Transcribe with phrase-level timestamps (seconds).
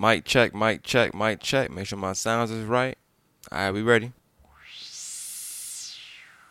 [0.00, 1.70] Mic check, mic check, mic check.
[1.70, 2.96] Make sure my sounds is right.
[3.52, 4.14] All right, we ready?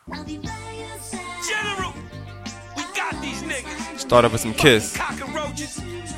[0.07, 0.43] General,
[2.77, 4.01] we got these niggas.
[4.01, 4.93] Start off with some Kiss.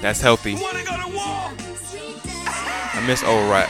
[0.01, 0.55] That's healthy.
[0.55, 1.53] Go to war?
[2.93, 3.69] I miss old rap.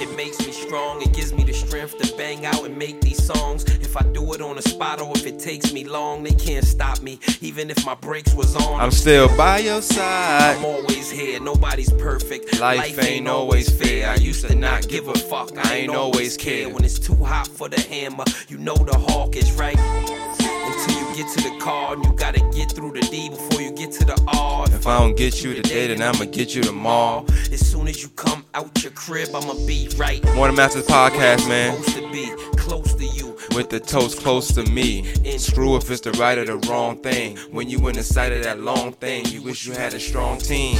[0.00, 1.02] It makes me strong.
[1.02, 1.39] It gives me the
[1.88, 3.64] strength to bang out and make these songs.
[3.64, 6.64] If I do it on the spot or if it takes me long, they can't
[6.64, 7.18] stop me.
[7.40, 10.56] Even if my brakes was on, I'm still by your side.
[10.56, 11.40] I'm always here.
[11.40, 12.60] Nobody's perfect.
[12.60, 14.10] Life ain't always fair.
[14.10, 15.56] I used to not give a fuck.
[15.66, 16.68] I ain't always care.
[16.68, 19.78] When it's too hot for the hammer, you know the hawk is right.
[19.78, 23.92] Until get to the car, and you gotta get through the D before you get
[23.92, 24.64] to the R.
[24.70, 27.26] If I don't get you today, then I'ma get you tomorrow.
[27.52, 30.24] As soon as you come out your crib, I'ma be right.
[30.34, 31.76] Morning Masters podcast, man.
[31.82, 33.36] Supposed to be close to you.
[33.54, 35.12] With the toast close to me.
[35.26, 37.36] And Screw if it's the right or the wrong thing.
[37.50, 40.38] When you in the sight of that long thing, you wish you had a strong
[40.38, 40.76] team.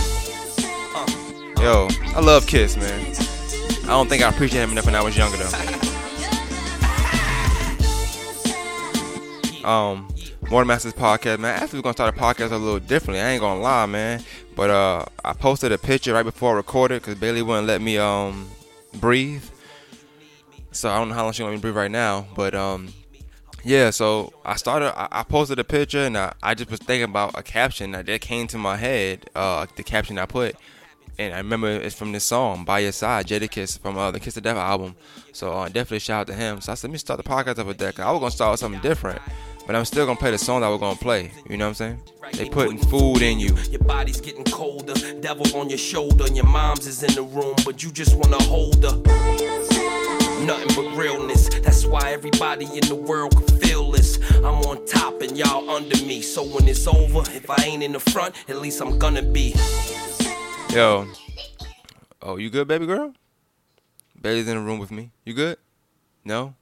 [1.59, 3.15] Yo, I love Kiss, man.
[3.85, 5.77] I don't think I appreciated him enough when I was younger, though.
[9.61, 10.09] Um,
[10.49, 11.63] Morning Masters podcast, man.
[11.63, 13.21] Actually, we're gonna start a podcast a little differently.
[13.21, 14.25] I ain't gonna lie, man.
[14.57, 17.99] But uh, I posted a picture right before I recorded because Bailey wouldn't let me
[17.99, 18.51] um
[18.95, 19.45] breathe.
[20.73, 22.93] So I don't know how long she want me to breathe right now, but um,
[23.63, 23.91] yeah.
[23.91, 24.99] So I started.
[24.99, 28.07] I, I posted a picture and I, I just was thinking about a caption that,
[28.07, 29.31] that came to my head.
[29.37, 30.57] Uh, the caption I put,
[31.19, 34.37] and I remember it's from this song "By Your Side," Jadakiss from uh, the Kiss
[34.37, 34.97] of Death album.
[35.33, 36.61] So uh, definitely shout out to him.
[36.61, 38.01] So I said, let me start the podcast up with that.
[38.01, 39.21] I was gonna start with something different,
[39.71, 41.31] but I'm still gonna play the song that we're gonna play.
[41.49, 42.03] You know what I'm saying?
[42.33, 43.57] They putting food in you.
[43.71, 44.95] Your body's getting colder.
[45.21, 46.25] Devil on your shoulder.
[46.27, 48.97] And your mom's is in the room, but you just wanna hold her.
[50.45, 51.49] Nothing but realness.
[51.61, 54.19] That's why everybody in the world can feel this.
[54.39, 56.21] I'm on top and y'all under me.
[56.21, 59.55] So when it's over, if I ain't in the front, at least I'm gonna be.
[60.71, 61.07] Yo.
[62.21, 63.15] Oh, you good, baby girl?
[64.21, 65.13] Bailey's in the room with me.
[65.25, 65.59] You good?
[66.25, 66.57] No?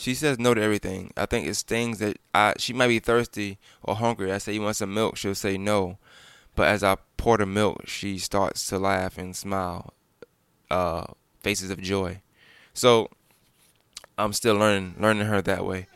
[0.00, 1.12] She says no to everything.
[1.14, 4.32] I think it's things that I she might be thirsty or hungry.
[4.32, 5.98] I say you want some milk, she'll say no.
[6.56, 9.92] But as I pour the milk, she starts to laugh and smile.
[10.70, 11.04] Uh
[11.40, 12.22] faces of joy.
[12.72, 13.10] So
[14.16, 15.86] I'm still learning learning her that way.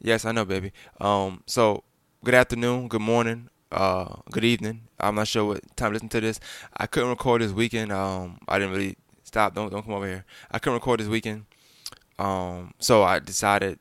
[0.00, 0.70] Yes, I know, baby.
[1.00, 1.82] Um so
[2.24, 4.82] good afternoon, good morning, uh, good evening.
[5.00, 6.38] I'm not sure what time to listen to this.
[6.76, 7.90] I couldn't record this weekend.
[7.90, 9.56] Um, I didn't really stop.
[9.56, 10.24] Don't don't come over here.
[10.48, 11.46] I couldn't record this weekend.
[12.18, 13.78] Um, so I decided.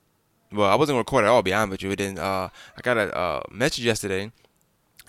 [0.51, 1.41] Well, I wasn't gonna record at all.
[1.41, 1.89] Be honest with you.
[1.89, 4.31] But then uh, I got a message yesterday,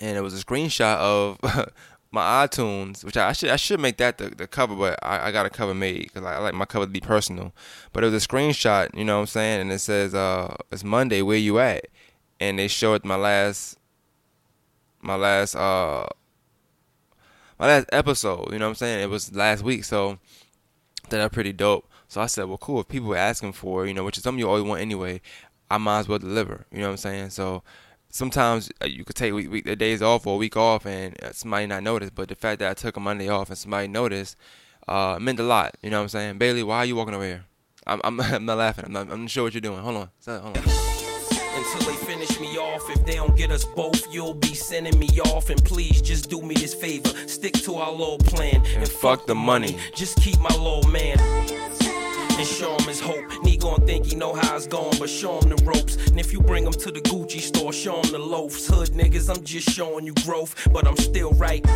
[0.00, 1.38] and it was a screenshot of
[2.10, 5.28] my iTunes, which I, I should I should make that the, the cover, but I,
[5.28, 7.52] I got a cover made because I, I like my cover to be personal.
[7.92, 10.84] But it was a screenshot, you know what I'm saying, and it says uh, it's
[10.84, 11.22] Monday.
[11.22, 11.86] Where you at?
[12.40, 13.78] And they showed my last
[15.00, 16.06] my last uh
[17.58, 19.02] my last episode, you know what I'm saying?
[19.02, 20.18] It was last week, so
[21.10, 21.88] that are pretty dope.
[22.08, 22.80] So I said, well, cool.
[22.80, 25.20] If people are asking for, you know, which is something you always want anyway,
[25.70, 26.66] I might as well deliver.
[26.72, 27.30] You know what I'm saying?
[27.30, 27.62] So
[28.08, 31.22] sometimes uh, you could take week, week, the days off or a week off and
[31.22, 32.10] uh, somebody not notice.
[32.10, 34.36] But the fact that I took a Monday off and somebody noticed
[34.88, 35.76] uh, meant a lot.
[35.82, 36.38] You know what I'm saying?
[36.38, 37.44] Bailey, why are you walking over here?
[37.86, 38.86] I'm, I'm, I'm not laughing.
[38.86, 39.80] I'm not, I'm not sure what you're doing.
[39.80, 40.08] Hold on.
[40.26, 40.62] Hold on.
[41.54, 42.88] Until they finish me off.
[42.88, 45.50] If they don't get us both, you'll be sending me off.
[45.50, 47.08] And please just do me this favor.
[47.26, 48.64] Stick to our little plan.
[48.76, 49.76] And, fuck the money.
[49.94, 51.77] Just keep my little man.
[52.38, 53.24] And show him his hope.
[53.44, 55.96] He gon' think he know how it's going, but show him the ropes.
[56.06, 58.68] And if you bring him to the Gucci store, show him the loafs.
[58.68, 61.66] Hood niggas, I'm just showing you growth, but I'm still right.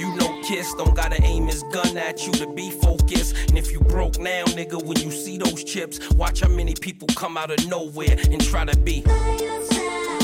[0.00, 3.36] You know Kiss don't gotta aim his gun at you to be focused.
[3.48, 7.06] And if you broke now, nigga, when you see those chips, watch how many people
[7.14, 9.04] come out of nowhere and try to be.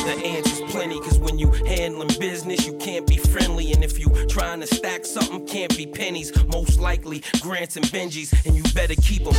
[0.06, 3.72] The answer's plenty, cause when you handling business, you can't be friendly.
[3.72, 6.30] And if you trying to stack something, can't be pennies.
[6.46, 9.34] Most likely grants and Benjis, and you better keep them.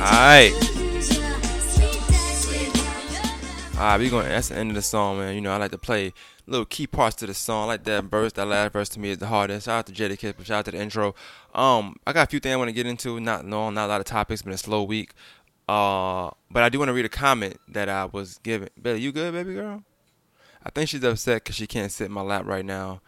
[0.00, 0.54] Alright.
[3.74, 5.34] Alright, we going that's the end of the song, man.
[5.34, 6.14] You know, I like to play
[6.46, 7.64] little key parts to the song.
[7.64, 9.66] I like that verse, that last verse to me is the hardest.
[9.66, 11.14] Shout out to Jadakiss, shout out to the intro.
[11.54, 13.20] Um, I got a few things I want to get into.
[13.20, 15.12] Not long, not a lot of topics, been a slow week.
[15.70, 18.70] Uh, but I do want to read a comment that I was given.
[18.82, 19.84] Baby, you good, baby girl?
[20.64, 23.02] I think she's upset because she can't sit in my lap right now.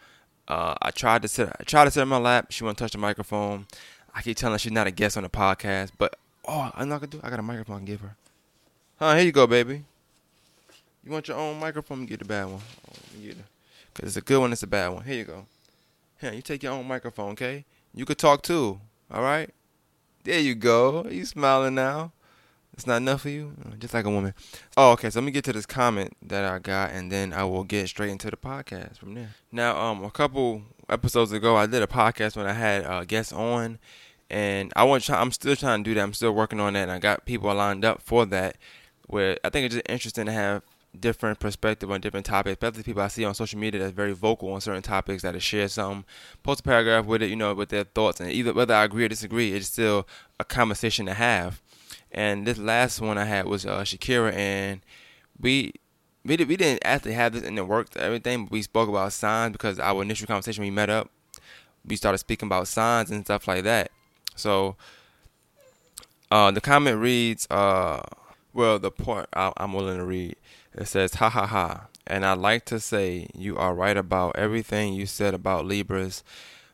[0.47, 1.49] Uh, I tried to sit.
[1.59, 2.53] I tried to sit in my lap.
[2.53, 3.67] She won't touch the microphone.
[4.15, 6.15] I keep telling her she's not a guest on the podcast, but
[6.47, 7.21] oh, I'm not gonna do.
[7.25, 8.15] I got a microphone I can give her.
[9.01, 9.17] Huh?
[9.17, 9.83] Here you go, baby.
[11.05, 12.07] You want your own microphone?
[12.07, 12.61] Get the bad one.
[12.89, 13.39] Oh, get.
[13.95, 14.53] Cause it's a good one.
[14.53, 15.03] It's a bad one.
[15.03, 15.47] Here you go.
[16.21, 17.65] Here, you take your own microphone, okay?
[17.93, 18.79] You could talk too.
[19.11, 19.51] All right.
[20.23, 21.09] There you go.
[21.11, 22.13] You smiling now.
[22.75, 23.53] It's not enough for you?
[23.65, 24.35] Uh, just like a woman.
[24.77, 25.11] Oh, okay.
[25.11, 27.89] So let me get to this comment that I got, and then I will get
[27.89, 29.35] straight into the podcast from there.
[29.51, 33.33] Now, um, a couple episodes ago, I did a podcast when I had uh, guests
[33.33, 33.79] on,
[34.31, 35.09] and I want.
[35.11, 36.03] I'm still trying to do that.
[36.03, 38.57] I'm still working on that, and I got people lined up for that.
[39.07, 40.63] Where I think it's just interesting to have
[40.99, 44.53] different perspective on different topics, especially people I see on social media that's very vocal
[44.53, 46.05] on certain topics that share some
[46.43, 49.05] post a paragraph with it, you know, with their thoughts, and either whether I agree
[49.05, 50.07] or disagree, it's still
[50.41, 51.61] a conversation to have.
[52.13, 54.81] And this last one I had was uh, Shakira, and
[55.41, 55.73] we
[56.25, 59.13] we, did, we didn't actually have this in the work everything, but we spoke about
[59.13, 61.11] signs because our initial conversation we met up,
[61.85, 63.91] we started speaking about signs and stuff like that.
[64.37, 64.77] So
[66.31, 68.03] uh, the comment reads, uh,
[68.53, 70.37] well, the part I, I'm willing to read
[70.75, 71.89] it says, ha ha ha.
[72.07, 76.25] And I'd like to say you are right about everything you said about Libras.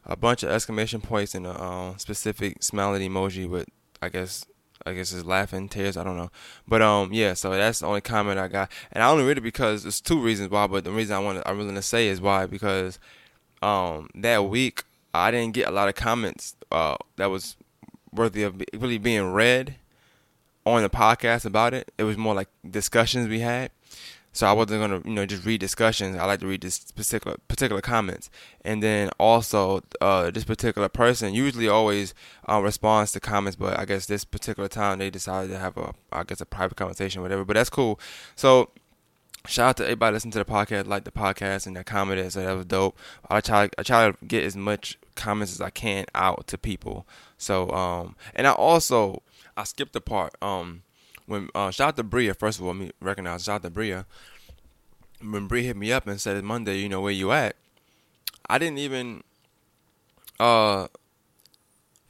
[0.05, 3.67] A bunch of exclamation points and a um, specific smiling emoji with,
[4.01, 4.47] I guess,
[4.87, 5.97] I guess it's laughing tears.
[5.97, 6.31] I don't know,
[6.67, 7.35] but um, yeah.
[7.35, 10.21] So that's the only comment I got, and I only read it because there's two
[10.21, 10.67] reasons why.
[10.67, 12.99] But the reason I want I'm willing to say is why because
[13.61, 17.57] um that week I didn't get a lot of comments uh that was
[18.13, 19.77] worthy of really being read
[20.65, 21.91] on the podcast about it.
[21.99, 23.71] It was more like discussions we had.
[24.39, 26.17] So I wasn't gonna, you know, just read discussions.
[26.17, 28.31] I like to read this particular particular comments,
[28.65, 32.15] and then also uh, this particular person usually always
[32.49, 35.93] uh, responds to comments, but I guess this particular time they decided to have a,
[36.13, 37.45] I guess, a private conversation, whatever.
[37.45, 37.99] But that's cool.
[38.37, 38.71] So
[39.49, 42.33] shout out to everybody listening to the podcast, like the podcast, and that commented.
[42.33, 42.97] So that was dope.
[43.29, 47.09] I try, I try to get as much comments as I can out to people.
[47.39, 49.25] So, um, and I also
[49.57, 50.37] I skipped the part.
[50.41, 50.85] Um,
[51.29, 54.07] when uh, shout out to Bria first of all, me recognize shout out to Bria.
[55.21, 57.55] When Bria hit me up and said Monday, you know where you at?
[58.49, 59.23] I didn't even
[60.41, 60.89] uh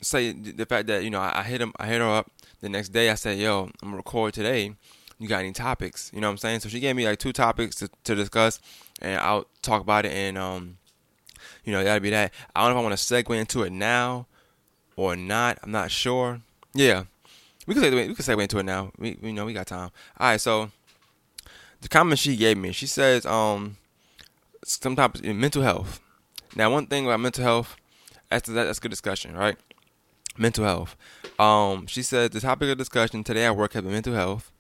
[0.00, 2.31] say the fact that you know I, I hit him, I hit her up
[2.61, 3.11] the next day.
[3.11, 4.75] I said, "Yo, I'm gonna record today.
[5.19, 6.61] You got any topics?" You know what I'm saying?
[6.61, 8.61] So she gave me like two topics to, to discuss,
[9.03, 10.12] and I'll talk about it.
[10.12, 10.79] And um,
[11.65, 12.32] you know that'll be that.
[12.55, 14.26] I don't know if I want to segue into it now
[14.97, 15.59] or not.
[15.62, 16.41] I'm not sure.
[16.75, 17.05] Yeah,
[17.69, 18.91] we can segue, we can segue into it now.
[18.99, 19.91] We you know we got time.
[20.19, 20.70] All right, so
[21.82, 23.76] the comment she gave me, she says um
[24.65, 26.00] sometimes mental health.
[26.56, 27.76] Now one thing about mental health,
[28.31, 29.56] that's that, that's a good discussion, right?
[30.38, 30.97] Mental health.
[31.38, 34.50] Um, she said the topic of discussion today at work has been mental health.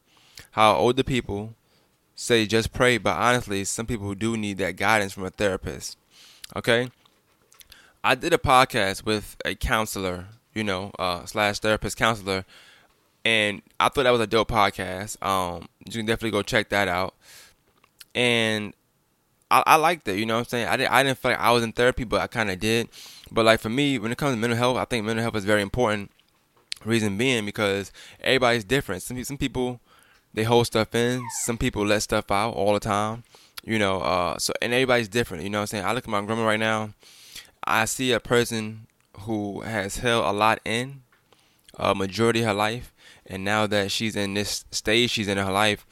[0.50, 1.54] How older people
[2.14, 5.96] say just pray, but honestly, some people do need that guidance from a therapist.
[6.54, 6.90] Okay,
[8.04, 12.44] I did a podcast with a counselor, you know, uh, slash therapist counselor
[13.28, 15.22] and I thought that was a dope podcast.
[15.22, 17.14] Um, you can definitely go check that out.
[18.14, 18.72] And
[19.50, 20.18] I, I liked it.
[20.18, 20.68] You know what I'm saying?
[20.68, 22.88] I didn't I didn't feel like I was in therapy, but I kind of did.
[23.30, 25.44] But like for me, when it comes to mental health, I think mental health is
[25.44, 26.10] very important.
[26.86, 29.02] Reason being because everybody's different.
[29.02, 29.78] Some some people
[30.32, 31.22] they hold stuff in.
[31.44, 33.24] Some people let stuff out all the time.
[33.62, 35.42] You know, uh, so and everybody's different.
[35.42, 35.84] You know what I'm saying?
[35.84, 36.94] I look at my grandma right now.
[37.62, 38.86] I see a person
[39.20, 41.02] who has held a lot in
[41.78, 42.94] a majority of her life,
[43.26, 45.86] and now that she's in this stage she's in her life,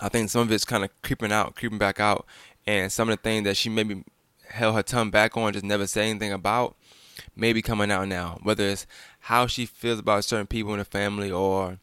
[0.00, 2.26] I think some of it's kind of creeping out, creeping back out,
[2.66, 4.04] and some of the things that she maybe
[4.48, 6.76] held her tongue back on, just never say anything about,
[7.34, 8.38] maybe coming out now.
[8.42, 8.86] Whether it's
[9.20, 11.78] how she feels about certain people in the family or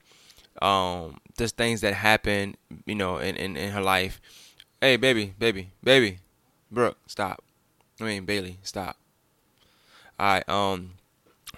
[0.61, 2.55] um, just things that happen,
[2.85, 4.21] you know, in, in, in her life.
[4.81, 6.19] Hey, baby, baby, baby,
[6.71, 7.43] Brooke, stop.
[7.99, 8.97] I mean, Bailey, stop.
[10.19, 10.94] All right, um,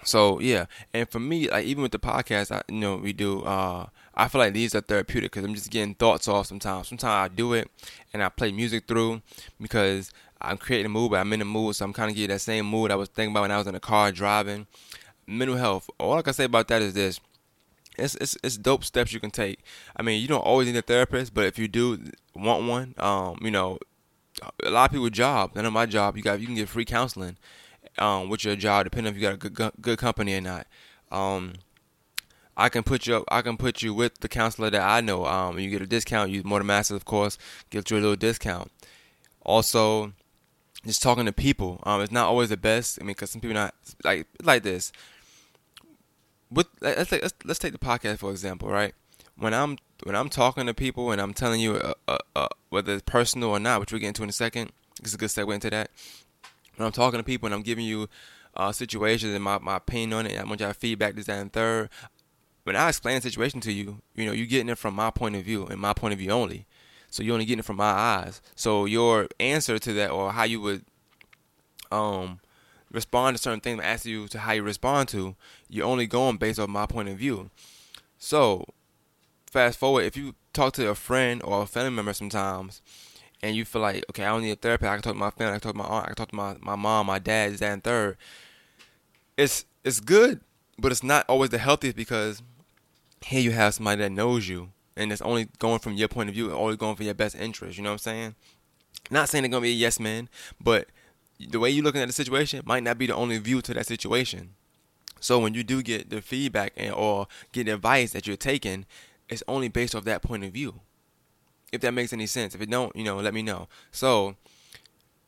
[0.04, 3.42] so yeah, and for me, like even with the podcast, I you know we do.
[3.42, 6.88] Uh, I feel like these are therapeutic because I'm just getting thoughts off sometimes.
[6.88, 7.70] Sometimes I do it
[8.12, 9.22] and I play music through
[9.60, 12.30] because I'm creating a mood, but I'm in the mood, so I'm kind of getting
[12.30, 14.66] that same mood I was thinking about when I was in the car driving.
[15.26, 15.88] Mental health.
[15.98, 17.20] All I can say about that is this:
[17.96, 19.60] it's it's it's dope steps you can take.
[19.96, 22.02] I mean, you don't always need a therapist, but if you do
[22.34, 23.78] want one, um, you know,
[24.64, 25.54] a lot of people job.
[25.54, 27.36] None of my job, you got you can get free counseling
[28.00, 30.66] um, with your job, depending if you got a good good company or not.
[31.10, 31.54] Um,
[32.56, 35.26] I can put you up, I can put you with the counselor that I know.
[35.26, 36.30] Um, you get a discount.
[36.30, 37.38] Use More Than Masters, of course,
[37.70, 38.72] get you a little discount.
[39.42, 40.12] Also,
[40.84, 41.80] just talking to people.
[41.84, 42.98] Um, it's not always the best.
[43.00, 43.74] I mean, because some people not
[44.04, 44.92] like like this.
[46.50, 48.94] With let's take, let's, let's take the podcast for example, right?
[49.36, 52.94] When I'm when I'm talking to people and I'm telling you uh, uh, uh, whether
[52.94, 55.54] it's personal or not, which we'll get into in a second, it's a good segue
[55.54, 55.90] into that
[56.78, 58.08] when I'm talking to people and I'm giving you
[58.56, 61.52] uh, situations and my, my opinion on it, I want y'all feedback, this, that, and
[61.52, 61.90] third.
[62.64, 65.36] When I explain the situation to you, you know, you're getting it from my point
[65.36, 66.66] of view and my point of view only.
[67.10, 68.42] So you're only getting it from my eyes.
[68.54, 70.84] So your answer to that or how you would
[71.90, 72.40] um
[72.92, 75.34] respond to certain things, I ask you to how you respond to,
[75.68, 77.50] you're only going based on my point of view.
[78.18, 78.64] So
[79.50, 82.82] fast forward, if you talk to a friend or a family member sometimes,
[83.42, 84.88] and you feel like, okay, I don't need a therapist.
[84.88, 85.52] I can talk to my family.
[85.52, 86.04] I can talk to my aunt.
[86.04, 88.16] I can talk to my, my mom, my dad, this, that, and third.
[89.36, 90.40] It's it's good,
[90.78, 92.42] but it's not always the healthiest because
[93.22, 96.34] here you have somebody that knows you and it's only going from your point of
[96.34, 97.78] view, always going for your best interest.
[97.78, 98.34] You know what I'm saying?
[99.10, 100.28] Not saying they're gonna be a yes man,
[100.60, 100.88] but
[101.38, 103.86] the way you're looking at the situation might not be the only view to that
[103.86, 104.54] situation.
[105.20, 108.86] So when you do get the feedback and or get advice that you're taking,
[109.28, 110.80] it's only based off that point of view.
[111.72, 112.54] If that makes any sense.
[112.54, 113.68] If it don't, you know, let me know.
[113.90, 114.36] So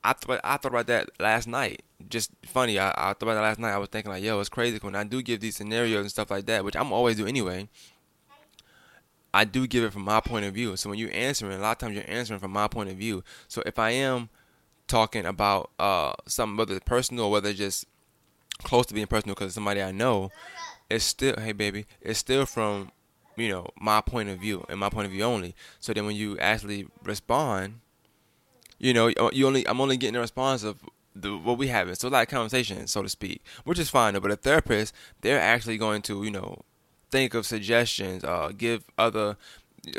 [0.03, 1.83] I thought I thought about that last night.
[2.09, 2.79] Just funny.
[2.79, 3.73] I, I thought about that last night.
[3.73, 6.31] I was thinking like, yo, it's crazy when I do give these scenarios and stuff
[6.31, 7.69] like that, which I'm always do anyway.
[9.33, 10.77] I do give it from my point of view.
[10.77, 13.23] So when you're answering, a lot of times you're answering from my point of view.
[13.47, 14.29] So if I am
[14.89, 17.85] talking about uh something whether it's personal or whether it's just
[18.65, 20.31] close to being personal because it's somebody I know,
[20.89, 22.91] it's still hey baby, it's still from
[23.37, 25.55] you know my point of view and my point of view only.
[25.79, 27.81] So then when you actually respond,
[28.79, 30.83] you know you only I'm only getting a response of
[31.15, 31.95] the what we having.
[31.95, 34.15] So like conversation, so to speak, which is fine.
[34.15, 36.63] But a therapist, they're actually going to you know
[37.11, 39.37] think of suggestions, uh, give other.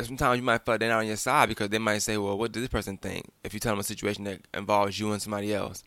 [0.04, 2.38] Sometimes you might feel like they're not on your side because they might say, "Well,
[2.38, 5.22] what does this person think?" If you tell them a situation that involves you and
[5.22, 5.84] somebody else,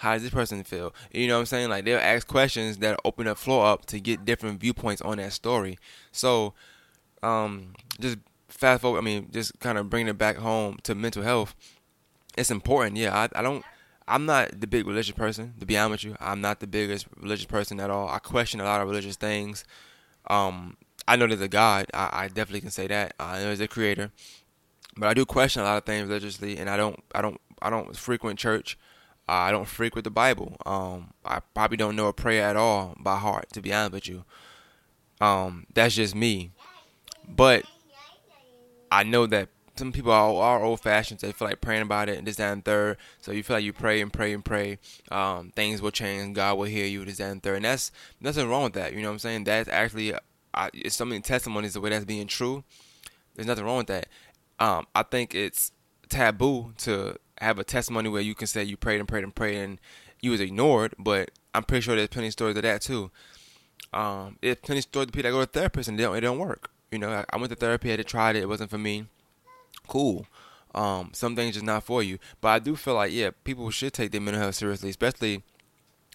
[0.00, 0.94] how does this person feel?
[1.12, 1.68] You know what I'm saying?
[1.68, 5.32] Like they'll ask questions that open the floor up to get different viewpoints on that
[5.32, 5.78] story.
[6.10, 6.54] So,
[7.22, 8.98] um, just fast forward.
[8.98, 11.54] I mean, just kind of bringing it back home to mental health.
[12.36, 12.96] It's important.
[12.96, 13.64] Yeah, I, I don't.
[14.06, 16.16] I'm not the big religious person, to be honest with you.
[16.20, 18.08] I'm not the biggest religious person at all.
[18.08, 19.64] I question a lot of religious things.
[20.28, 21.86] Um, I know there's a God.
[21.94, 23.14] I, I definitely can say that.
[23.20, 24.10] I know there's a creator,
[24.96, 27.70] but I do question a lot of things religiously, and I don't, I don't, I
[27.70, 28.76] don't frequent church.
[29.28, 30.56] I don't frequent the Bible.
[30.66, 34.08] Um, I probably don't know a prayer at all by heart, to be honest with
[34.08, 34.24] you.
[35.20, 36.50] Um, that's just me.
[37.36, 37.64] But
[38.90, 41.20] I know that some people are, are old fashioned.
[41.20, 42.98] They feel like praying about it and this, that, and third.
[43.20, 44.78] So you feel like you pray and pray and pray.
[45.10, 46.36] Um, things will change.
[46.36, 47.56] God will hear you, this, that, and third.
[47.56, 48.92] And that's nothing wrong with that.
[48.92, 49.44] You know what I'm saying?
[49.44, 50.14] That's actually,
[50.52, 52.62] I, it's so many testimonies the way that's being true.
[53.34, 54.08] There's nothing wrong with that.
[54.58, 55.72] Um, I think it's
[56.10, 59.56] taboo to have a testimony where you can say you prayed and prayed and prayed
[59.56, 59.80] and
[60.20, 60.94] you was ignored.
[60.98, 63.10] But I'm pretty sure there's plenty of stories of that too.
[63.94, 66.20] Um, there's plenty of stories of people that go to therapists and they don't, it
[66.20, 66.70] don't work.
[66.90, 69.06] You know, I, went to therapy, I had tried it, it wasn't for me
[69.86, 70.26] cool.
[70.74, 72.18] Um, some things just not for you.
[72.40, 75.42] But I do feel like yeah, people should take their mental health seriously, especially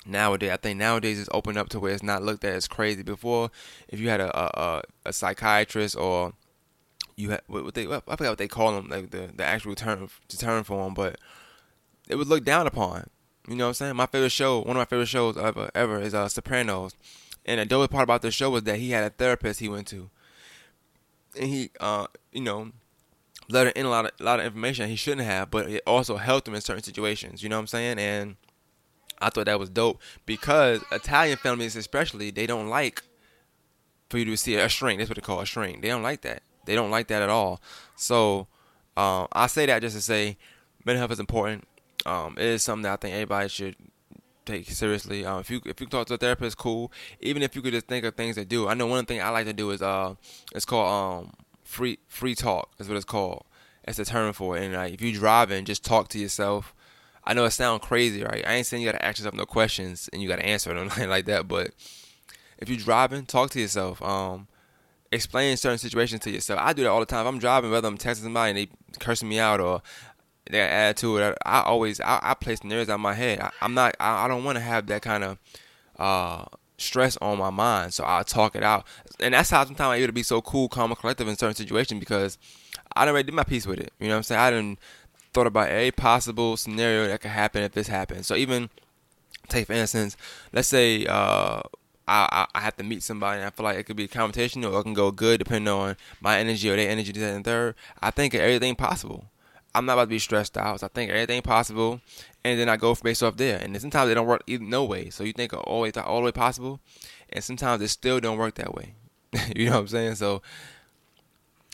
[0.06, 0.52] nowadays.
[0.52, 3.04] I think nowadays it's opened up to where it's not looked at as crazy.
[3.04, 3.52] Before,
[3.90, 6.34] if you had a a, a psychiatrist or
[7.16, 10.10] you had what they I forgot what they call them, like the the actual term
[10.30, 11.18] term for them, but
[12.08, 13.10] it was looked down upon.
[13.48, 13.96] You know what I'm saying?
[13.96, 16.96] My favorite show, one of my favorite shows ever ever is uh, Sopranos,
[17.46, 19.88] and the dope part about the show was that he had a therapist he went
[19.88, 20.10] to,
[21.38, 22.72] and he uh you know
[23.50, 26.18] let in a lot of a lot of information he shouldn't have, but it also
[26.18, 27.44] helped him in certain situations.
[27.44, 28.00] You know what I'm saying?
[28.00, 28.36] And
[29.20, 33.04] I thought that was dope because Italian families, especially, they don't like
[34.10, 35.00] for you to see a shrink.
[35.00, 35.82] That's what they call a shrink.
[35.82, 36.42] They don't like that.
[36.66, 37.62] They don't like that at all.
[37.96, 38.48] So
[38.98, 40.38] um, I say that just to say
[40.84, 41.68] mental health is important.
[42.06, 43.76] Um, it is something that I think everybody should
[44.46, 45.26] take seriously.
[45.26, 46.92] Um, if you if you talk to a therapist, cool.
[47.20, 48.68] Even if you could just think of things to do.
[48.68, 50.16] I know one thing I like to do is uh,
[50.54, 51.34] it's called um
[51.64, 53.46] free free talk is what it's called.
[53.86, 54.64] That's the term for it.
[54.64, 56.74] And like if you driving, just talk to yourself.
[57.24, 58.44] I know it sounds crazy, right?
[58.46, 61.10] I ain't saying you gotta ask yourself no questions and you gotta answer or them
[61.10, 61.72] like that, but
[62.58, 64.02] if you're driving, talk to yourself.
[64.02, 64.48] Um,
[65.12, 66.60] explain certain situations to yourself.
[66.62, 67.26] I do that all the time.
[67.26, 69.82] If I'm driving, whether I'm texting somebody and they cursing me out or
[70.52, 73.40] to it, I always I, I play scenarios out my head.
[73.40, 73.96] I, am not.
[74.00, 75.38] I, I don't want to have that kind of
[75.98, 76.46] uh,
[76.78, 78.86] stress on my mind, so I'll talk it out.
[79.20, 81.56] And that's how sometimes I'm able to be so cool, calm, and collective in certain
[81.56, 82.38] situations because
[82.96, 83.94] I already did my piece with it.
[84.00, 84.42] You know what I'm saying?
[84.42, 84.80] I didn't
[85.34, 88.28] thought about a possible scenario that could happen if this happens.
[88.28, 88.70] So even
[89.50, 90.16] take for instance,
[90.54, 91.62] let's say uh,
[92.08, 94.64] I, I have to meet somebody and I feel like it could be a conversation
[94.64, 97.76] or it can go good depending on my energy or their energy, this and third.
[98.02, 99.26] I think of everything possible.
[99.76, 100.80] I'm not about to be stressed out.
[100.80, 102.00] So I think everything possible,
[102.44, 103.60] and then I go based off there.
[103.60, 105.10] And sometimes it don't work either, no way.
[105.10, 106.80] So you think way all the way possible,
[107.30, 108.94] and sometimes it still don't work that way.
[109.56, 110.16] you know what I'm saying?
[110.16, 110.42] So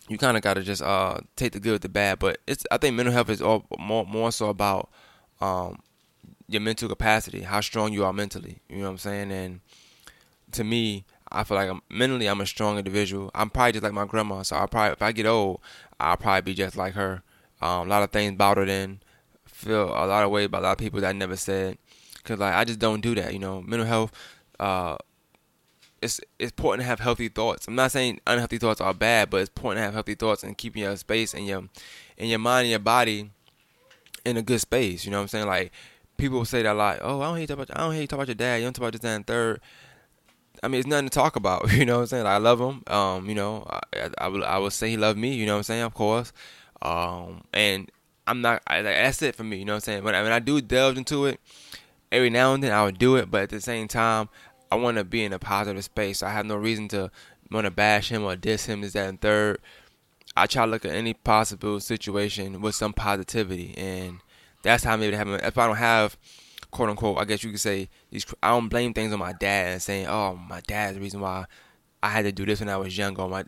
[0.10, 2.20] you kind of got to just uh, take the good with the bad.
[2.20, 4.90] But it's I think mental health is all more more so about
[5.40, 5.80] um,
[6.48, 8.60] your mental capacity, how strong you are mentally.
[8.70, 9.32] You know what I'm saying?
[9.32, 9.60] And
[10.52, 13.32] to me, I feel like I'm mentally I'm a strong individual.
[13.34, 14.42] I'm probably just like my grandma.
[14.42, 15.62] So I probably if I get old,
[16.00, 17.24] I'll probably be just like her.
[17.62, 19.00] Um, a lot of things bottled in.
[19.46, 21.78] Feel a lot of way by a lot of people that I never said.
[22.24, 23.34] Cause like I just don't do that.
[23.34, 24.12] You know, mental health.
[24.60, 24.98] Uh,
[26.02, 27.68] it's it's important to have healthy thoughts.
[27.68, 30.58] I'm not saying unhealthy thoughts are bad, but it's important to have healthy thoughts and
[30.58, 31.64] keeping your space and your
[32.18, 33.32] and your mind and your body
[34.26, 35.06] in a good space.
[35.06, 35.48] You know what I'm saying?
[35.48, 35.72] Like
[36.18, 37.00] people say that lot.
[37.02, 38.58] Oh, I don't hate talk about I don't hate talk about your dad.
[38.58, 39.62] You don't talk about this that, and third.
[40.64, 41.72] I mean, it's nothing to talk about.
[41.74, 42.24] You know what I'm saying?
[42.26, 42.84] Like, I love him.
[42.88, 45.34] Um, you know, I, I, I would I would say he loved me.
[45.34, 45.84] You know what I'm saying?
[45.84, 46.34] Of course.
[46.82, 47.92] Um, and
[48.28, 48.62] I'm not.
[48.68, 49.58] I, that's it for me.
[49.58, 50.04] You know what I'm saying?
[50.04, 51.40] When, when I do delve into it,
[52.12, 54.30] every now and then I would do it, but at the same time,
[54.72, 56.20] I want to be in a positive space.
[56.20, 57.12] So I have no reason to
[57.52, 58.84] want to bash him or diss him.
[58.84, 59.60] Is that and third?
[60.36, 64.20] I try to look at any possible situation with some positivity, and
[64.64, 65.28] that's how I'm able to have.
[65.28, 66.18] If I don't have,
[66.72, 68.26] quote unquote, I guess you could say these.
[68.42, 71.46] I don't blame things on my dad and saying, "Oh, my dad's the reason why
[72.02, 73.44] I had to do this when I was younger." My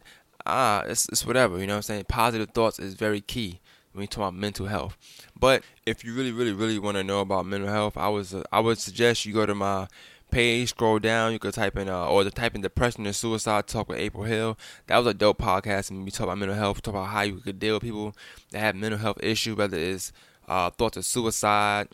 [0.45, 1.59] ah, it's, it's whatever.
[1.59, 2.05] You know what I'm saying?
[2.07, 3.59] Positive thoughts is very key
[3.93, 4.97] when you talk about mental health.
[5.39, 8.43] But if you really, really, really want to know about mental health, I was uh,
[8.51, 9.87] I would suggest you go to my
[10.31, 11.31] page, scroll down.
[11.31, 14.23] You could type in uh, or the type in depression and suicide talk with April
[14.23, 14.57] Hill.
[14.87, 17.35] That was a dope podcast, and we talk about mental health, talk about how you
[17.37, 18.15] could deal with people
[18.51, 20.11] that have mental health issues, whether it's
[20.47, 21.87] uh, thoughts of suicide,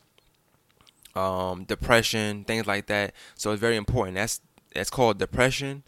[1.15, 3.13] um, depression, things like that.
[3.35, 4.15] So it's very important.
[4.15, 4.41] That's
[4.73, 5.83] that's called depression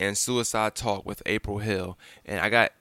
[0.00, 2.72] and suicide talk with April Hill, and I got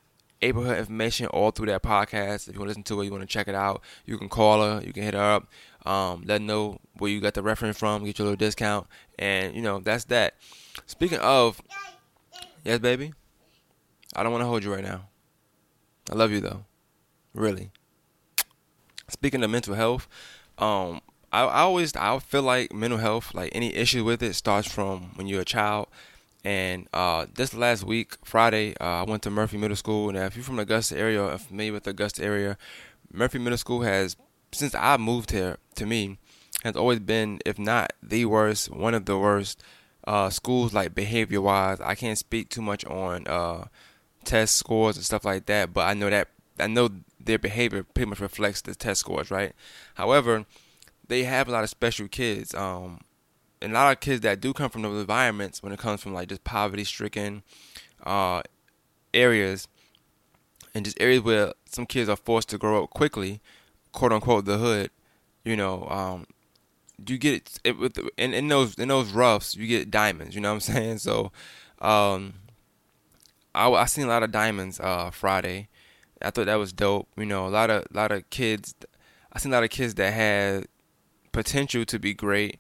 [0.41, 2.47] April Hill information all through that podcast.
[2.47, 4.29] If you want to listen to it, you want to check it out, you can
[4.29, 5.47] call her, you can hit her up,
[5.85, 8.87] um, let her know where you got the reference from, get your little discount,
[9.19, 10.35] and you know that's that.
[10.85, 11.61] Speaking of,
[12.63, 13.13] yes, baby,
[14.15, 15.09] I don't want to hold you right now.
[16.09, 16.63] I love you though,
[17.35, 17.71] really.
[19.09, 20.07] Speaking of mental health,
[20.57, 21.01] um,
[21.33, 25.11] I, I always I feel like mental health, like any issue with it, starts from
[25.15, 25.89] when you're a child
[26.43, 30.09] and uh, this last week, Friday, uh, I went to Murphy Middle School.
[30.09, 32.57] And if you're from the Augusta area or familiar with the Augusta area,
[33.11, 34.15] Murphy Middle School has,
[34.51, 36.17] since I moved here, to me,
[36.63, 39.61] has always been, if not the worst, one of the worst
[40.07, 41.81] uh, schools, like behavior wise.
[41.81, 43.65] I can't speak too much on uh,
[44.23, 46.29] test scores and stuff like that, but I know that
[46.59, 49.53] I know their behavior pretty much reflects the test scores, right?
[49.95, 50.45] However,
[51.07, 52.53] they have a lot of special kids.
[52.53, 52.99] Um,
[53.61, 56.13] and a lot of kids that do come from those environments when it comes from
[56.13, 57.43] like just poverty stricken
[58.05, 58.41] uh,
[59.13, 59.67] areas
[60.73, 63.41] and just areas where some kids are forced to grow up quickly,
[63.91, 64.91] quote unquote the hood,
[65.43, 66.25] you know, um,
[67.05, 70.49] you get it with in, in those in those roughs you get diamonds, you know
[70.49, 70.97] what I'm saying?
[70.99, 71.31] So
[71.79, 72.35] um,
[73.55, 75.67] I I seen a lot of diamonds uh, Friday.
[76.21, 77.07] I thought that was dope.
[77.17, 78.75] You know, a lot of a lot of kids
[79.31, 80.65] I seen a lot of kids that had
[81.31, 82.59] potential to be great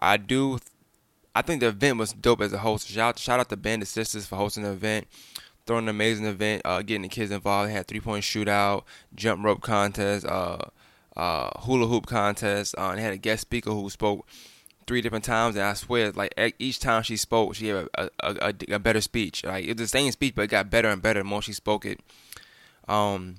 [0.00, 0.58] I do.
[1.34, 2.88] I think the event was dope as a host.
[2.88, 5.06] Shout shout out to Bandit Sisters for hosting the event,
[5.66, 7.68] throwing an amazing event, uh, getting the kids involved.
[7.68, 10.58] They had three point shootout, jump rope contest, uh,
[11.16, 14.26] uh, hula hoop contest, uh, and they had a guest speaker who spoke
[14.86, 18.08] three different times, and I swear, like each time she spoke, she gave a, a,
[18.20, 19.44] a, a better speech.
[19.44, 21.52] Like it was the same speech, but it got better and better the more she
[21.52, 22.00] spoke it.
[22.88, 23.36] Um,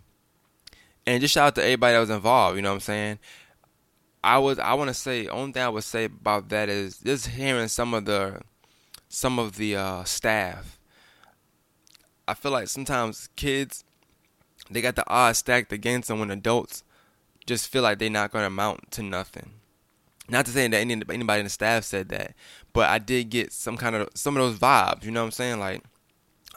[1.06, 2.58] and just shout out to everybody that was involved.
[2.58, 3.20] You know what I'm saying?
[4.28, 7.28] I was I want to say only thing I would say about that is just
[7.28, 8.42] hearing some of the
[9.08, 10.78] some of the uh, staff.
[12.28, 13.86] I feel like sometimes kids
[14.70, 16.84] they got the odds stacked against them when adults
[17.46, 19.52] just feel like they're not going to amount to nothing.
[20.28, 22.34] Not to say that any, anybody in the staff said that,
[22.74, 25.06] but I did get some kind of some of those vibes.
[25.06, 25.60] You know what I'm saying?
[25.62, 25.84] Like,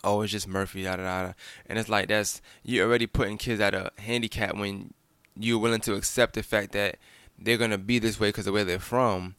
[0.03, 1.33] oh, it's just Murphy, da da da.
[1.67, 4.93] And it's like that's you already putting kids at a handicap when
[5.39, 6.97] you're willing to accept the fact that
[7.41, 9.35] they're gonna be this way because of where they're from,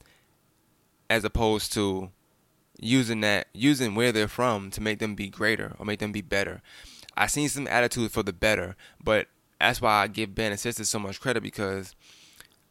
[1.10, 2.10] as opposed to
[2.80, 6.22] using that using where they're from to make them be greater or make them be
[6.22, 6.62] better.
[7.16, 9.28] I seen some attitude for the better, but
[9.60, 11.96] that's why I give Ben and Sisters so much credit because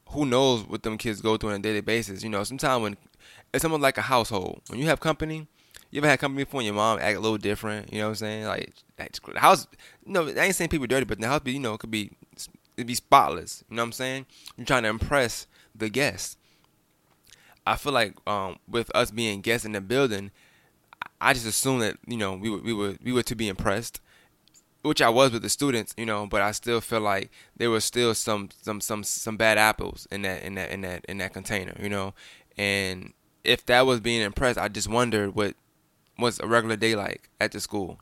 [0.09, 2.25] who knows what them kids go through on a daily basis.
[2.25, 2.97] You know, sometimes when
[3.55, 5.47] it's something like a household, when you have company,
[5.91, 8.11] you ever had company before and your mom act a little different, you know what
[8.11, 8.47] I'm saying?
[8.47, 9.67] Like the house
[10.05, 12.11] know, I ain't saying people dirty, but the house be, you know, it could be
[12.81, 13.65] to be spotless.
[13.69, 14.27] You know what I'm saying?
[14.57, 16.37] You're trying to impress the guests.
[17.67, 20.31] I feel like um, with us being guests in the building,
[21.21, 24.01] I just assumed that you know we were we were we were to be impressed,
[24.83, 26.27] which I was with the students, you know.
[26.27, 30.23] But I still feel like there was still some some some some bad apples in
[30.23, 32.15] that in that in that in that container, you know.
[32.57, 33.13] And
[33.45, 35.55] if that was being impressed, I just wondered what
[36.19, 37.99] was a regular day like at the school.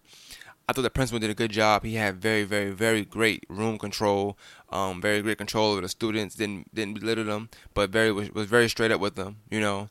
[0.68, 1.82] I thought the principal did a good job.
[1.82, 4.36] He had very, very, very great room control,
[4.68, 6.34] um, very great control over the students.
[6.34, 9.36] Didn't didn't belittle them, but very was, was very straight up with them.
[9.50, 9.88] You know,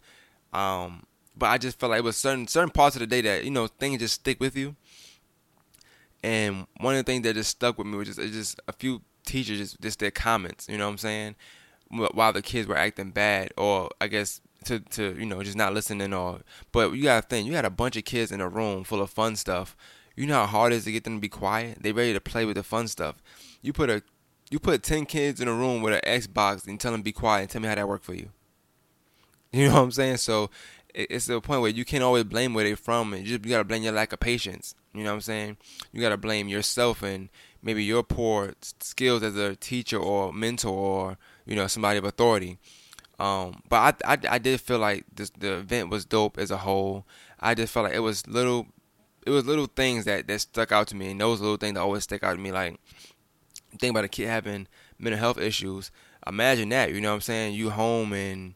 [0.54, 1.04] um,
[1.36, 3.50] but I just felt like it was certain certain parts of the day that you
[3.50, 4.76] know things just stick with you.
[6.24, 9.02] And one of the things that just stuck with me was just just a few
[9.26, 10.70] teachers just, just their comments.
[10.70, 11.36] You know what I'm saying?
[11.90, 15.74] While the kids were acting bad, or I guess to to you know just not
[15.74, 16.42] listening or.
[16.72, 19.10] But you gotta think, you had a bunch of kids in a room full of
[19.10, 19.76] fun stuff.
[20.18, 21.78] You know how hard it is to get them to be quiet.
[21.82, 23.22] They ready to play with the fun stuff.
[23.62, 24.02] You put a
[24.50, 27.42] you put ten kids in a room with an Xbox and tell them be quiet
[27.44, 28.30] and tell me how that worked for you.
[29.54, 30.18] You know what I'm saying?
[30.18, 30.50] So
[30.94, 33.52] it's the point where you can't always blame where they're from, and you just you
[33.52, 34.76] gotta blame your lack of patience.
[34.94, 35.58] You know what I'm saying?
[35.94, 37.30] You gotta blame yourself and
[37.62, 42.58] maybe your poor skills as a teacher or mentor or you know somebody of authority.
[43.20, 46.58] Um, but I, I, I did feel like this, the event was dope as a
[46.58, 47.06] whole.
[47.40, 48.68] I just felt like it was little,
[49.28, 51.82] it was little things that, that stuck out to me, and those little things that
[51.82, 52.52] always stick out to me.
[52.52, 52.80] Like
[53.78, 55.92] think about a kid having mental health issues.
[56.26, 57.54] Imagine that, you know what I'm saying?
[57.54, 58.56] You home and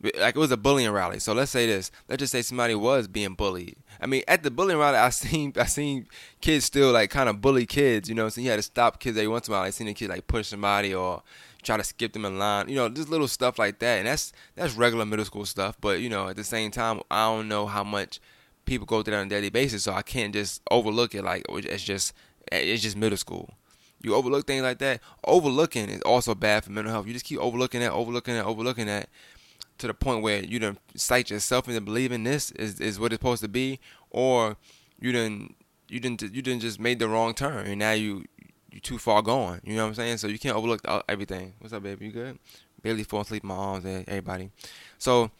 [0.00, 1.18] like it was a bullying rally.
[1.18, 1.90] So let's say this.
[2.08, 3.76] Let's just say somebody was being bullied.
[4.00, 6.06] I mean, at the bullying rally, I seen I seen
[6.40, 8.08] kids still like kind of bully kids.
[8.08, 9.66] You know, so you had to stop kids every once in a while.
[9.66, 11.22] I seen a kid like push somebody or
[11.62, 12.68] try to skip them in line.
[12.68, 13.98] You know, just little stuff like that.
[13.98, 15.76] And that's that's regular middle school stuff.
[15.80, 18.20] But you know, at the same time, I don't know how much
[18.68, 21.44] people go through that on a daily basis, so I can't just overlook it like
[21.48, 22.12] it's just
[22.52, 23.50] it's just middle school.
[24.00, 25.00] You overlook things like that.
[25.24, 27.06] Overlooking is also bad for mental health.
[27.06, 29.08] You just keep overlooking that, overlooking that, overlooking that
[29.78, 33.20] to the point where you don't cite yourself into believing this is, is what it's
[33.20, 34.56] supposed to be, or
[35.00, 35.56] you didn't
[35.88, 38.24] you didn't you didn't just made the wrong turn and now you
[38.70, 39.60] you too far gone.
[39.64, 40.18] You know what I'm saying?
[40.18, 41.54] So you can't overlook everything.
[41.58, 42.06] What's up, baby?
[42.06, 42.38] You good?
[42.82, 44.50] Barely falling asleep in my arms, everybody.
[44.98, 45.30] So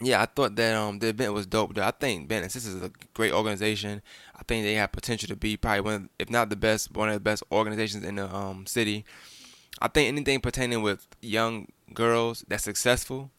[0.00, 1.74] yeah, I thought that um the event was dope.
[1.74, 1.82] Though.
[1.82, 4.02] I think Ben this is a great organization.
[4.34, 7.08] I think they have potential to be probably one, of, if not the best, one
[7.08, 9.04] of the best organizations in the um city.
[9.80, 13.30] I think anything pertaining with young girls that's successful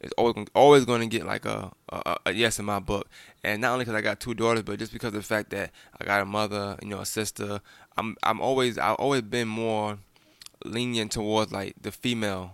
[0.00, 3.08] is always always going to get like a, a, a yes in my book.
[3.42, 5.70] And not only because I got two daughters, but just because of the fact that
[6.00, 7.60] I got a mother, you know, a sister.
[7.96, 9.98] I'm I'm always I've always been more
[10.64, 12.52] lenient towards like the female.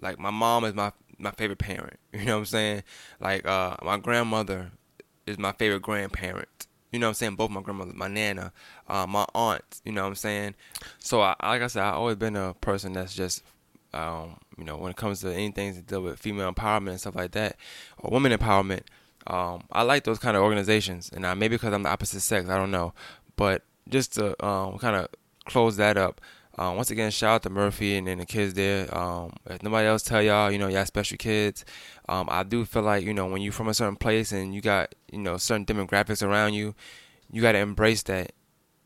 [0.00, 0.92] Like my mom is my
[1.24, 1.98] my favorite parent.
[2.12, 2.82] You know what I'm saying?
[3.20, 4.70] Like uh, my grandmother
[5.26, 6.68] is my favorite grandparent.
[6.92, 7.34] You know what I'm saying?
[7.34, 8.52] Both my grandmother, my nana,
[8.88, 9.80] uh, my aunt.
[9.84, 10.54] You know what I'm saying?
[11.00, 13.42] So I, like I said, I've always been a person that's just
[13.94, 17.14] um, you know, when it comes to anything to deal with female empowerment and stuff
[17.14, 17.56] like that,
[17.98, 18.82] or women empowerment,
[19.26, 21.10] um, I like those kind of organizations.
[21.12, 22.92] And I, maybe because I'm the opposite sex, I don't know.
[23.36, 25.08] But just to um, kind of
[25.46, 26.20] close that up,
[26.58, 28.92] um, once again, shout out to Murphy and, and the kids there.
[28.96, 31.64] Um, if nobody else tell y'all, you know, y'all special kids.
[32.08, 34.60] Um, I do feel like, you know, when you're from a certain place and you
[34.60, 36.74] got, you know, certain demographics around you,
[37.30, 38.32] you got to embrace that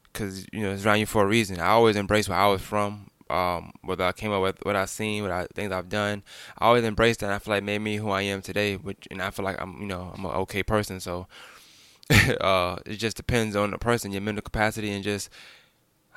[0.05, 1.61] because, you know, it's around you for a reason.
[1.61, 5.23] I always embrace where I was from um, I came up with, what I've seen,
[5.23, 6.23] what I things I've done.
[6.59, 7.27] I always embrace that.
[7.27, 9.61] And I feel like made me who I am today, which and I feel like
[9.61, 11.01] I'm you know I'm an okay person.
[11.01, 11.27] So
[12.41, 15.29] uh, it just depends on the person, your mental capacity, and just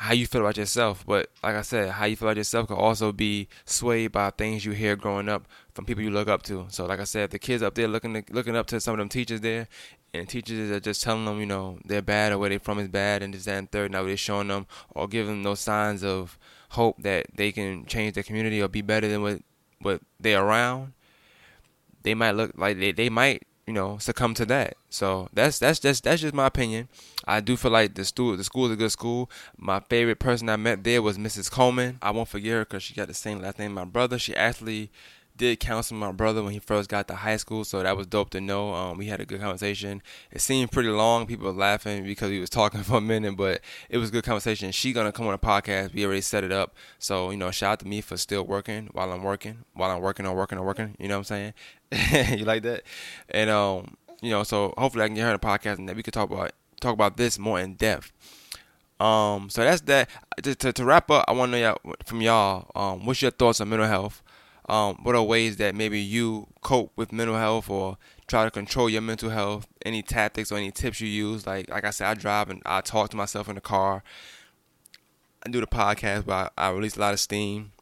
[0.02, 1.06] how you feel about yourself.
[1.06, 4.66] But like I said, how you feel about yourself can also be swayed by things
[4.66, 6.66] you hear growing up from people you look up to.
[6.70, 8.98] So like I said, the kids up there looking to, looking up to some of
[8.98, 9.68] them teachers there,
[10.12, 12.80] and teachers are uh, just telling them, you know, they're bad or where they're from
[12.80, 13.92] is bad, and this that and third.
[13.92, 16.36] Now they're showing them or giving them those signs of
[16.70, 19.44] hope that they can change their community or be better than what
[19.82, 20.94] what they're around,
[22.02, 24.76] they might look like they, they might you know succumb to that.
[24.90, 26.90] So that's that's just that's just my opinion.
[27.26, 29.32] I do feel like the school the school is a good school.
[29.58, 31.50] My favorite person I met there was Mrs.
[31.50, 31.98] Coleman.
[32.02, 34.20] I won't forget her because she got the same last name my brother.
[34.20, 34.92] She actually
[35.42, 38.30] did counsel my brother when he first got to high school, so that was dope
[38.30, 38.76] to know.
[38.76, 40.04] Um, we had a good conversation.
[40.32, 41.26] It seemed pretty long.
[41.26, 44.24] People were laughing because he was talking for a minute, but it was a good
[44.24, 44.72] conversation.
[44.72, 45.96] She gonna come on a podcast.
[45.96, 48.90] We already set it up, so you know, shout out to me for still working
[48.92, 50.96] while I'm working, while I'm working on working on working.
[51.00, 51.54] You know what I'm
[51.92, 52.38] saying?
[52.38, 52.84] you like that?
[53.30, 55.96] And um, you know, so hopefully I can get her on a podcast and that
[55.96, 58.12] we could talk about talk about this more in depth.
[59.00, 60.08] Um, so that's that.
[60.44, 63.60] To, to, to wrap up, I want to know from y'all, um, what's your thoughts
[63.60, 64.22] on mental health?
[64.72, 68.90] Um, what are ways that maybe you cope with mental health or try to control
[68.90, 69.68] your mental health?
[69.86, 71.46] Any tactics or any tips you use?
[71.46, 74.02] Like like I said, I drive and I talk to myself in the car.
[75.46, 77.74] I do the podcast, but I, I release a lot of steam,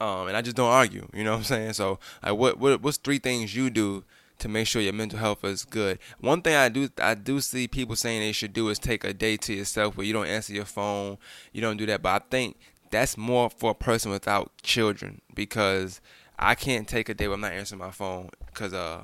[0.00, 1.08] um, and I just don't argue.
[1.14, 1.74] You know what I'm saying?
[1.74, 4.04] So like, what what what's three things you do?
[4.38, 5.98] to make sure your mental health is good.
[6.20, 9.12] One thing I do I do see people saying they should do is take a
[9.12, 11.18] day to yourself where you don't answer your phone,
[11.52, 12.02] you don't do that.
[12.02, 12.56] But I think
[12.90, 16.00] that's more for a person without children because
[16.38, 19.02] I can't take a day where I'm not answering my phone because uh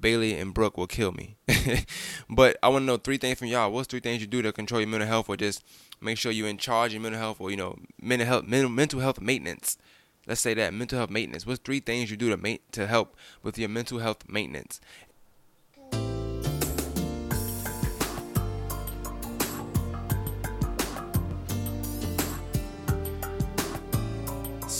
[0.00, 1.36] Bailey and Brooke will kill me.
[2.28, 3.70] but I want to know three things from y'all.
[3.70, 5.64] What's three things you do to control your mental health or just
[6.00, 8.68] make sure you're in charge of your mental health or you know mental health mental,
[8.68, 9.78] mental health maintenance.
[10.26, 11.46] Let's say that mental health maintenance.
[11.46, 14.80] What's three things you do to make to help with your mental health maintenance?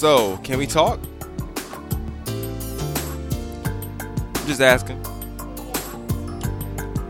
[0.03, 0.99] So, can we talk?
[2.27, 2.35] I'm
[4.49, 5.01] just asking.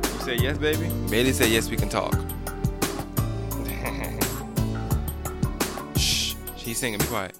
[0.03, 0.91] You say yes, baby?
[1.09, 2.13] Bailey said yes, we can talk.
[5.97, 6.35] Shh.
[6.59, 6.99] She's singing.
[6.99, 7.33] Be quiet.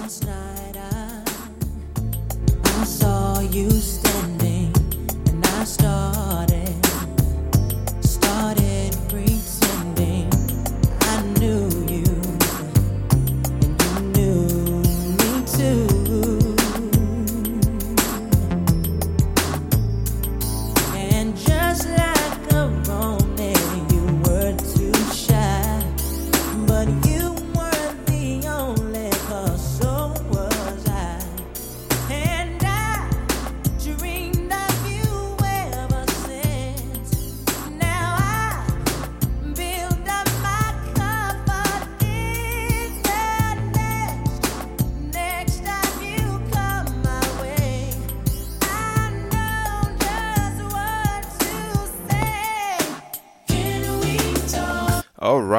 [0.00, 1.22] Last night I,
[2.64, 4.72] I saw you standing
[5.28, 6.59] and I started,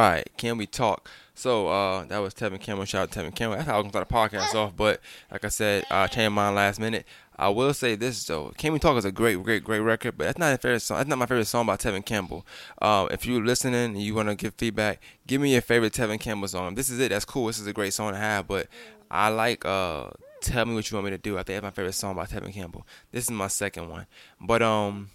[0.02, 1.10] right, can we talk?
[1.34, 2.86] So uh, that was Tevin Campbell.
[2.86, 3.58] Shout out to Tevin Campbell.
[3.58, 6.34] That's how I was gonna start the podcast off, but like I said, I changed
[6.34, 7.06] mine last minute.
[7.36, 10.26] I will say this though, "Can We Talk" is a great, great, great record, but
[10.26, 10.98] that's not a favorite song.
[10.98, 12.46] That's not my favorite song by Tevin Campbell.
[12.82, 16.20] Um, if you're listening and you want to give feedback, give me your favorite Tevin
[16.20, 16.76] Campbell song.
[16.76, 17.10] This is it.
[17.10, 17.48] That's cool.
[17.48, 18.68] This is a great song to have, but
[19.10, 20.12] I like uh,
[20.42, 22.26] "Tell Me What You Want Me to Do." I think that's my favorite song by
[22.26, 22.86] Tevin Campbell.
[23.12, 24.06] This is my second one,
[24.40, 25.10] but um.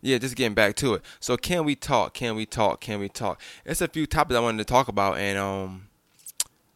[0.00, 1.02] Yeah, just getting back to it.
[1.18, 2.14] So can we talk?
[2.14, 2.80] Can we talk?
[2.80, 3.40] Can we talk?
[3.64, 5.88] It's a few topics I wanted to talk about, and um,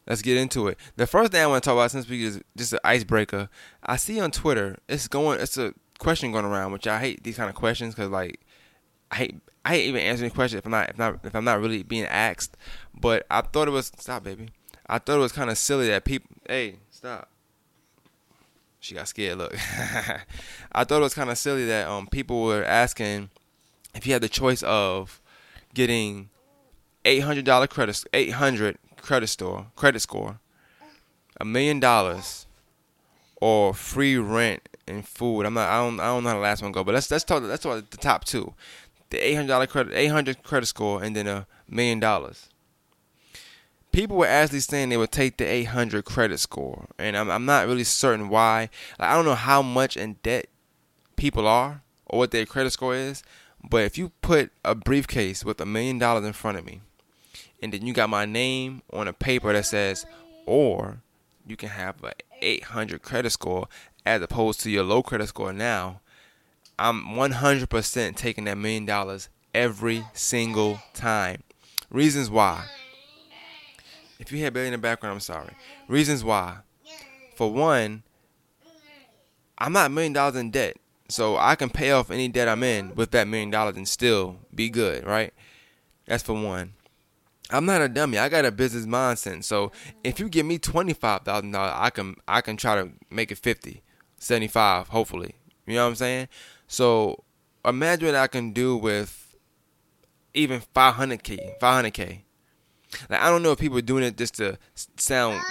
[0.05, 0.77] let's get into it.
[0.97, 3.49] The first thing I want to talk about since we is just an icebreaker.
[3.83, 5.39] I see on Twitter it's going.
[5.39, 8.41] It's a question going around, which I hate these kind of questions because like
[9.09, 11.61] I hate I hate even answering questions if I'm not if not if I'm not
[11.61, 12.57] really being asked.
[12.93, 14.49] But I thought it was stop, baby.
[14.87, 16.29] I thought it was kind of silly that people.
[16.47, 17.29] Hey, stop.
[18.83, 19.37] She got scared.
[19.37, 19.53] Look,
[20.73, 23.29] I thought it was kind of silly that um people were asking
[23.95, 25.21] if you had the choice of
[25.73, 26.29] getting
[27.05, 30.39] eight hundred dollar credit eight hundred credit store credit score,
[31.39, 32.45] a million dollars,
[33.39, 35.45] or free rent and food.
[35.45, 35.69] I'm not.
[35.69, 36.01] I don't.
[36.01, 37.41] I don't know how the last one go, but let's let's talk.
[37.41, 38.53] Let's talk the top two.
[39.11, 42.49] The eight hundred dollar credit, eight hundred credit score, and then a million dollars.
[43.93, 47.67] People were actually saying they would take the 800 credit score, and I'm I'm not
[47.67, 48.69] really certain why.
[48.99, 50.47] Like I don't know how much in debt
[51.15, 53.23] people are or what their credit score is,
[53.63, 56.81] but if you put a briefcase with a million dollars in front of me,
[57.61, 60.05] and then you got my name on a paper that says,
[60.45, 60.97] or
[61.47, 63.67] you can have a 800 credit score
[64.05, 66.01] as opposed to your low credit score now,
[66.77, 71.43] I'm 100% taking that million dollars every single time.
[71.89, 72.65] Reasons why.
[74.19, 75.53] If you hear Billy in the background, I'm sorry.
[75.87, 76.57] Reasons why.
[77.35, 78.03] For one,
[79.57, 80.77] I'm not a million dollars in debt.
[81.09, 84.37] So I can pay off any debt I'm in with that million dollars and still
[84.53, 85.33] be good, right?
[86.05, 86.73] That's for one.
[87.49, 88.17] I'm not a dummy.
[88.17, 89.43] I got a business mindset.
[89.43, 89.71] So
[90.03, 93.31] if you give me twenty five thousand dollars, I can I can try to make
[93.31, 93.83] it 50,
[94.17, 95.35] 75, hopefully.
[95.67, 96.27] You know what I'm saying?
[96.67, 97.23] So
[97.65, 99.35] imagine what I can do with
[100.33, 102.21] even 500k, 500k.
[103.09, 104.57] Like I don't know if people are doing it just to
[104.97, 105.41] sound.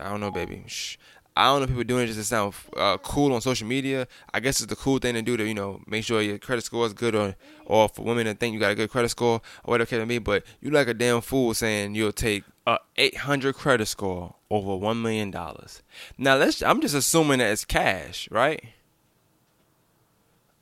[0.00, 0.62] I don't know, baby.
[0.66, 0.96] Shh.
[1.36, 3.68] I don't know if people are doing it just to sound uh, cool on social
[3.68, 4.08] media.
[4.34, 6.64] I guess it's the cool thing to do to you know make sure your credit
[6.64, 9.40] score is good, or or for women to think you got a good credit score
[9.64, 10.18] or whatever it may be.
[10.18, 15.00] But you like a damn fool saying you'll take a 800 credit score over one
[15.00, 15.82] million dollars.
[16.16, 16.60] Now let's.
[16.60, 18.62] I'm just assuming that it's cash, right?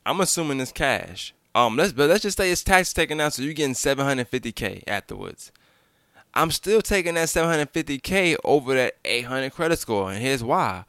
[0.05, 1.33] I'm assuming it's cash.
[1.57, 5.51] Um, let's but let's just say it's tax taken out, so you're getting 750k afterwards.
[6.35, 10.85] I'm still taking that 750k over that 800 credit score, and here's why.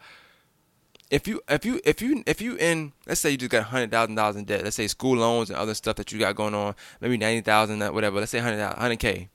[1.10, 3.92] If you if you if you if you in let's say you just got hundred
[3.92, 6.54] thousand dollars in debt, let's say school loans and other stuff that you got going
[6.54, 8.20] on, maybe ninety thousand, whatever.
[8.20, 9.30] Let's say hundred k.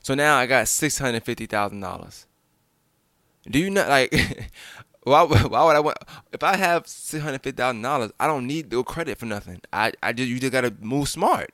[0.00, 2.24] So now I got six hundred fifty thousand dollars.
[3.44, 4.10] Do you not like?
[5.04, 5.98] why, why would I want?
[6.32, 9.60] If I have six hundred fifty thousand dollars, I don't need no credit for nothing.
[9.72, 11.50] I I just you just gotta move smart.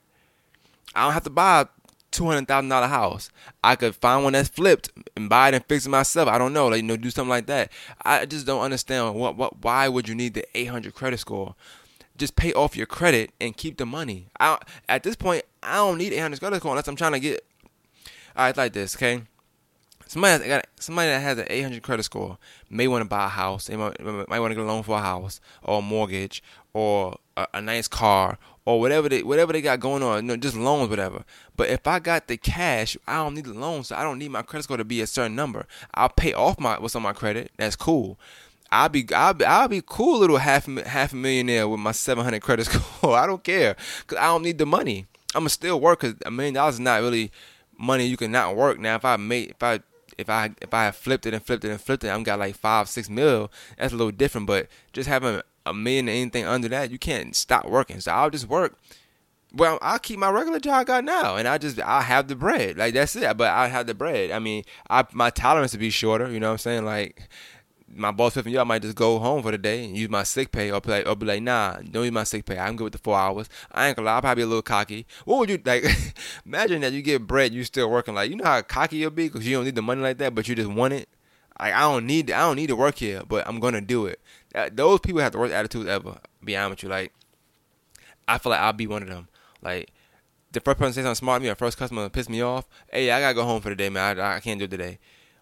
[0.94, 1.66] I don't have to buy a
[2.10, 3.30] two hundred thousand dollar house.
[3.62, 6.28] I could find one that's flipped and buy it and fix it myself.
[6.28, 7.72] I don't know, like you know, do something like that.
[8.02, 11.54] I just don't understand what what why would you need the eight hundred credit score?
[12.16, 14.26] Just pay off your credit and keep the money.
[14.40, 14.58] I
[14.88, 17.44] at this point I don't need eight hundred credit score unless I'm trying to get.
[18.36, 19.22] All right, like this, okay.
[20.08, 22.38] Somebody that got somebody that has an 800 credit score
[22.70, 23.66] may want to buy a house.
[23.66, 26.42] They might, might want to get a loan for a house or a mortgage
[26.72, 30.16] or a, a nice car or whatever they whatever they got going on.
[30.16, 31.24] You know, just loans, whatever.
[31.56, 34.30] But if I got the cash, I don't need the loan, so I don't need
[34.30, 35.66] my credit score to be a certain number.
[35.92, 37.50] I'll pay off my what's on my credit.
[37.58, 38.18] That's cool.
[38.72, 42.64] I'll be I'll be I'll be cool little half half millionaire with my 700 credit
[42.70, 43.14] score.
[43.14, 45.06] I don't care because I don't need the money.
[45.34, 47.30] I'm gonna still work because a million dollars is not really
[47.78, 48.78] money you can not work.
[48.78, 49.80] Now if I made if I
[50.18, 52.56] if I if I flipped it and flipped it and flipped it, I'm got like
[52.56, 53.50] five six mil.
[53.78, 54.46] That's a little different.
[54.46, 58.00] But just having a million or anything under that, you can't stop working.
[58.00, 58.76] So I'll just work.
[59.54, 62.36] Well, I'll keep my regular job I got now, and I just I have the
[62.36, 62.76] bread.
[62.76, 63.36] Like that's it.
[63.36, 64.30] But I have the bread.
[64.30, 66.30] I mean, I my tolerance to be shorter.
[66.30, 66.84] You know what I'm saying?
[66.84, 67.28] Like
[67.94, 70.22] my boss flipping you, I might just go home for the day and use my
[70.22, 72.58] sick pay, or be like, or be like, nah, don't use my sick pay.
[72.58, 73.48] I'm good with the four hours.
[73.72, 75.06] I ain't gonna lie, I'll probably be a little cocky.
[75.24, 75.84] What would you like?
[76.46, 78.14] imagine that you get bread, you still working.
[78.14, 80.34] Like you know how cocky you'll be because you don't need the money like that,
[80.34, 81.08] but you just want it.
[81.58, 84.20] Like I don't need, I don't need to work here, but I'm gonna do it.
[84.52, 86.18] That, those people have the worst attitudes ever.
[86.44, 87.12] Be honest with you, like
[88.26, 89.28] I feel like I'll be one of them.
[89.62, 89.90] Like
[90.52, 92.68] the first person says say something smart me, or first customer to piss me off.
[92.90, 94.18] Hey, I gotta go home for the day, man.
[94.20, 94.98] I, I can't do it today.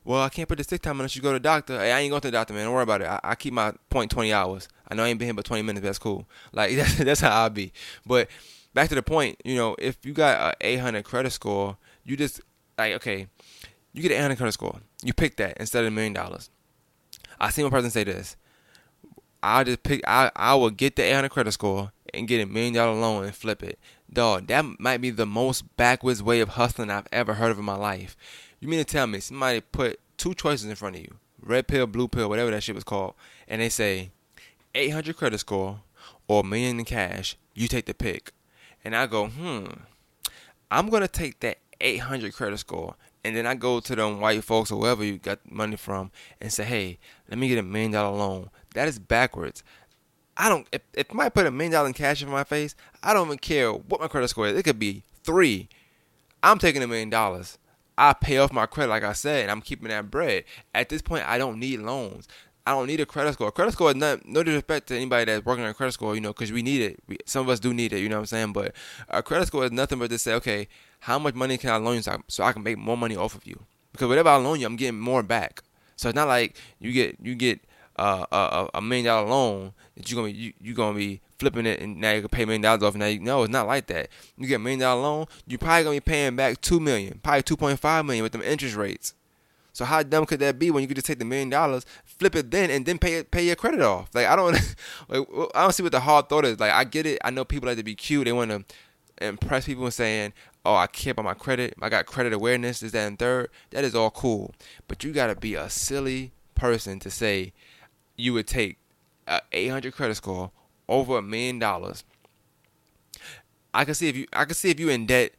[0.06, 1.76] Well, I can't put the sick time unless you go to the doctor.
[1.80, 2.64] Hey, I ain't going to the doctor, man.
[2.64, 3.08] Don't worry about it.
[3.08, 4.68] I, I keep my point 20 hours.
[4.86, 5.84] I know I ain't been here but 20 minutes.
[5.84, 6.28] That's cool.
[6.52, 7.72] Like that's, that's how I'll be.
[8.06, 8.28] But
[8.72, 12.40] back to the point, you know, if you got a 800 credit score, you just
[12.78, 13.26] like okay,
[13.94, 14.78] you get an 800 credit score.
[15.02, 16.50] You pick that instead of a million dollars.
[17.40, 18.36] I seen one person say this.
[19.42, 20.02] I just pick.
[20.06, 23.34] I I will get the 800 credit score and get a million dollar loan and
[23.34, 23.80] flip it.
[24.12, 27.64] Dog, that might be the most backwards way of hustling I've ever heard of in
[27.64, 28.16] my life.
[28.66, 31.86] You mean to tell me somebody put two choices in front of you, red pill,
[31.86, 33.14] blue pill, whatever that shit was called,
[33.46, 34.10] and they say
[34.74, 35.82] 800 credit score
[36.26, 38.32] or a million in cash, you take the pick.
[38.84, 39.66] And I go, hmm,
[40.68, 44.72] I'm gonna take that 800 credit score, and then I go to them white folks
[44.72, 46.98] or whoever you got money from and say, hey,
[47.28, 48.50] let me get a million dollar loan.
[48.74, 49.62] That is backwards.
[50.36, 50.66] I don't.
[50.72, 53.38] If if somebody put a million dollars in cash in my face, I don't even
[53.38, 54.58] care what my credit score is.
[54.58, 55.68] It could be three.
[56.42, 57.58] I'm taking a million dollars.
[57.98, 60.44] I pay off my credit, like I said, and I'm keeping that bread.
[60.74, 62.28] At this point, I don't need loans.
[62.66, 63.52] I don't need a credit score.
[63.52, 66.20] Credit score is not no disrespect to anybody that's working on a credit score, you
[66.20, 66.98] know, because we need it.
[67.06, 68.52] We, some of us do need it, you know what I'm saying?
[68.52, 68.74] But
[69.08, 70.66] a credit score is nothing but to say, okay,
[71.00, 73.16] how much money can I loan you so I, so I can make more money
[73.16, 73.60] off of you?
[73.92, 75.62] Because whatever I loan you, I'm getting more back.
[75.94, 77.60] So it's not like you get you get
[77.96, 81.66] uh, a, a, million dollar loan that you're gonna be you, you gonna be flipping
[81.66, 82.94] it and now you can pay a million dollars off.
[82.94, 84.08] Now you, no, it's not like that.
[84.36, 87.42] You get a million dollar loan, you probably gonna be paying back two million, probably
[87.42, 89.14] two point five million with them interest rates.
[89.72, 92.34] So how dumb could that be when you could just take the million dollars, flip
[92.34, 94.08] it then, and then pay it, pay your credit off?
[94.14, 94.52] Like I don't,
[95.08, 96.58] like, I don't see what the hard thought is.
[96.58, 97.18] Like I get it.
[97.22, 98.24] I know people like to be cute.
[98.24, 98.64] They want to
[99.20, 100.32] impress people and saying,
[100.64, 101.74] "Oh, I care about my credit.
[101.82, 102.82] I got credit awareness.
[102.82, 103.50] Is that and third?
[103.70, 104.54] That is all cool.
[104.88, 107.52] But you gotta be a silly person to say
[108.16, 108.78] you would take
[109.26, 110.52] a 800 credit score
[110.88, 112.04] over a million dollars.
[113.74, 115.32] I can see if you, I can see if you in debt,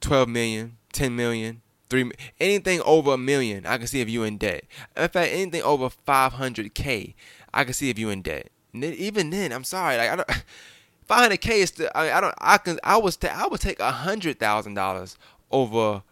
[0.00, 3.66] 12 million, 10 million, three, mi- anything over a million.
[3.66, 4.64] I can see if you're in debt.
[4.96, 7.14] In fact, anything over 500k,
[7.52, 8.50] I can see if you're in debt.
[8.72, 10.28] And then- even then, I'm sorry, like I don't.
[11.08, 11.90] 500k is still.
[11.94, 12.34] I, I don't.
[12.38, 12.78] I can.
[12.84, 13.16] I was.
[13.16, 15.18] Ta- I would take a hundred thousand dollars
[15.50, 16.02] over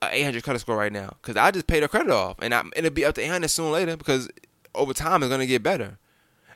[0.00, 2.62] a 800 credit score right now because I just paid a credit off, and I,
[2.76, 4.28] it'll be up to 800 soon later because
[4.74, 5.98] over time it's gonna get better,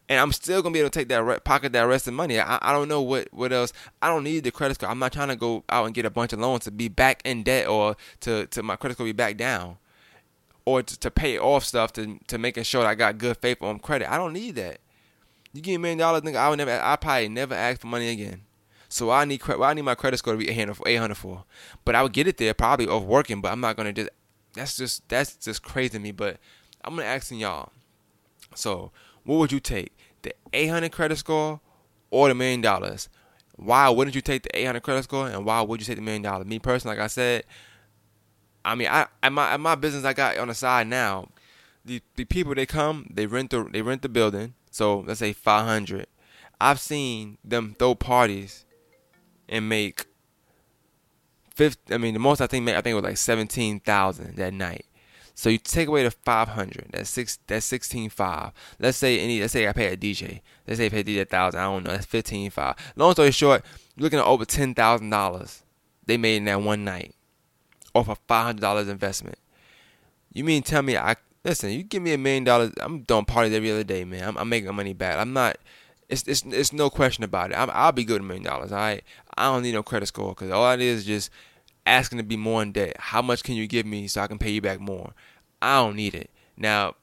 [0.09, 2.39] and I'm still gonna be able to take that re- pocket that rest of money.
[2.39, 3.73] I, I don't know what what else.
[4.01, 4.89] I don't need the credit score.
[4.89, 7.23] I'm not trying to go out and get a bunch of loans to be back
[7.25, 9.79] in debt or to to my credit score be back down,
[10.65, 13.63] or to, to pay off stuff to to making sure that I got good faith
[13.63, 14.13] on credit.
[14.13, 14.79] I don't need that.
[15.53, 16.37] You give me a million dollars, nigga.
[16.37, 16.81] I would never.
[16.83, 18.43] I probably never ask for money again.
[18.89, 21.15] So I need cre- well, I need my credit score to be 800 for 800
[21.15, 21.45] for.
[21.85, 24.11] But I would get it there probably off working, but I'm not gonna just
[24.55, 26.13] that's just that's just crazy to me.
[26.13, 26.39] But
[26.85, 27.71] I'm gonna ask y'all.
[28.55, 28.93] So
[29.25, 29.97] what would you take?
[30.23, 31.61] The 800 credit score
[32.11, 33.09] or the million dollars?
[33.57, 36.23] Why wouldn't you take the 800 credit score and why would you take the million
[36.23, 36.47] dollars?
[36.47, 37.45] Me personally, like I said,
[38.65, 41.29] I mean, I at my at my business I got on the side now.
[41.85, 44.55] The the people they come, they rent the they rent the building.
[44.71, 46.07] So let's say 500.
[46.61, 48.65] I've seen them throw parties
[49.49, 50.07] and make
[51.55, 54.87] 50 I mean the most I think I think it was like 17,000 that night.
[55.35, 58.53] So you take away the 500, that's six that's 16.5.
[58.79, 60.41] Let's say any let's say I pay a DJ.
[60.67, 62.77] Let's say I pay a DJ 1000, I don't know, that's 15.5.
[62.97, 63.65] Long story short,
[63.97, 65.63] you're looking at over $10,000
[66.07, 67.15] they made in that one night
[67.95, 69.39] off a $500 investment.
[70.33, 71.71] You mean tell me I listen?
[71.71, 74.29] You give me a million dollars, I'm doing parties every other day, man.
[74.29, 75.19] I'm, I'm making money back.
[75.19, 75.59] I'm not.
[76.09, 77.57] It's it's it's no question about it.
[77.57, 78.71] I'm, I'll be good a million dollars.
[78.71, 79.03] Right.
[79.37, 81.31] I don't need no credit score because all it is just
[81.87, 82.97] asking to be more in debt.
[82.99, 85.13] How much can you give me so I can pay you back more?
[85.61, 86.31] I don't need it.
[86.57, 86.95] Now,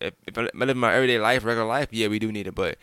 [0.00, 2.54] if, if I live my everyday life, regular life, yeah, we do need it.
[2.54, 2.78] But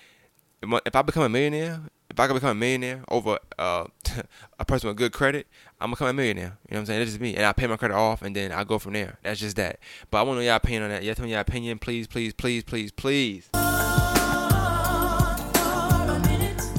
[0.62, 3.86] if I become a millionaire, if I can become a millionaire over uh,
[4.60, 5.48] a person with good credit,
[5.80, 6.58] I'm gonna become a millionaire.
[6.70, 7.02] You know what I'm saying?
[7.02, 7.36] It's just me.
[7.36, 9.18] And I pay my credit off and then I go from there.
[9.24, 9.80] That's just that.
[10.12, 11.04] But I want to know y'all opinion on that.
[11.04, 13.50] Y'all tell me y'all opinion, please, please, please, please, please.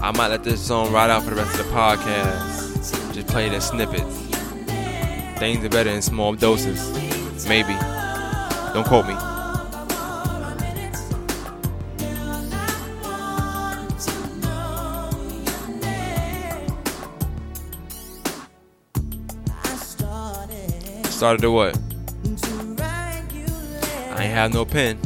[0.04, 3.14] I might let this song ride out for the rest of the podcast.
[3.14, 4.33] Just play the snippets.
[5.38, 7.46] Things are better in small doses.
[7.48, 7.74] Maybe.
[8.72, 9.14] Don't quote me.
[21.10, 21.78] Started to what?
[24.12, 24.98] I ain't have no pen.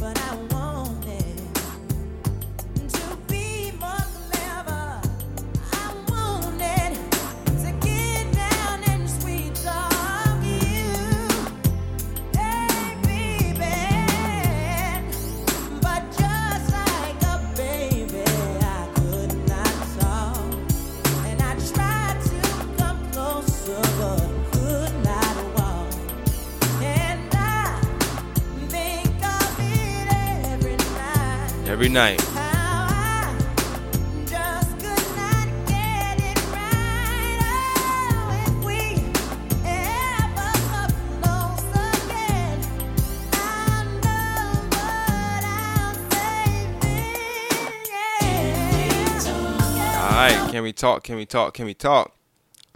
[50.79, 51.05] Talk?
[51.05, 51.55] Can we talk?
[51.55, 52.15] Can we talk?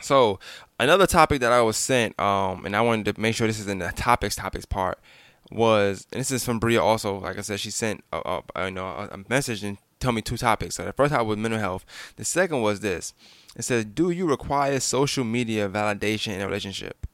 [0.01, 0.41] So,
[0.81, 3.69] another topic that I was sent, um, and I wanted to make sure this is
[3.69, 4.99] in the topics topics part,
[5.51, 7.19] was, and this is from Bria also.
[7.19, 10.37] Like I said, she sent a, a, you know, a, message and told me two
[10.37, 10.77] topics.
[10.77, 11.85] So the first topic was mental health.
[12.17, 13.15] The second was this.
[13.57, 17.07] It says, "Do you require social media validation in a relationship?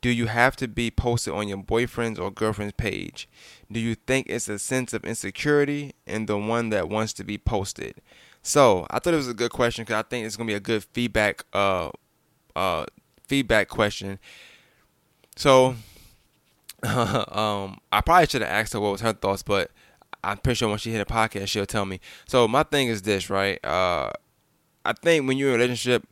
[0.00, 3.28] Do you have to be posted on your boyfriend's or girlfriend's page?
[3.70, 7.38] Do you think it's a sense of insecurity in the one that wants to be
[7.38, 8.00] posted?"
[8.42, 10.60] So I thought it was a good question because I think it's gonna be a
[10.60, 11.90] good feedback, uh,
[12.56, 12.86] uh,
[13.26, 14.18] feedback question.
[15.36, 15.76] So,
[16.82, 19.70] um, I probably should have asked her what was her thoughts, but
[20.22, 22.00] I'm pretty sure when she hit a podcast, she'll tell me.
[22.26, 23.62] So my thing is this, right?
[23.64, 24.10] Uh,
[24.84, 26.06] I think when you're in a relationship,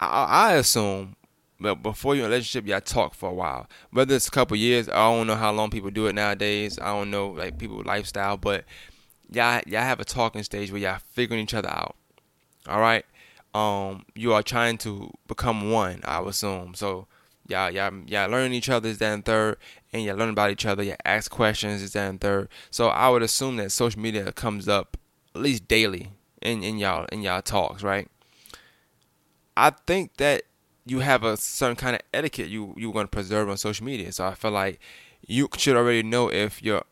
[0.00, 1.16] I, I assume,
[1.60, 3.68] but before you're in a relationship, y'all talk for a while.
[3.90, 6.78] Whether it's a couple years, I don't know how long people do it nowadays.
[6.78, 8.64] I don't know like people lifestyle, but
[9.30, 11.96] y'all y'all have a talking stage where y'all figuring each other out.
[12.68, 13.04] All right.
[13.54, 16.00] Um, you are trying to become one.
[16.04, 16.74] I would assume.
[16.74, 17.06] So
[17.48, 19.56] y'all y'all y'all learning each other is that and third,
[19.92, 20.82] and y'all learn about each other.
[20.82, 22.48] Y'all ask questions is that and third.
[22.70, 24.96] So I would assume that social media comes up
[25.34, 26.10] at least daily
[26.42, 28.08] in in y'all in y'all talks, right?
[29.56, 30.42] I think that
[30.86, 34.12] you have a certain kind of etiquette you you're to preserve on social media.
[34.12, 34.80] So I feel like
[35.26, 36.82] you should already know if your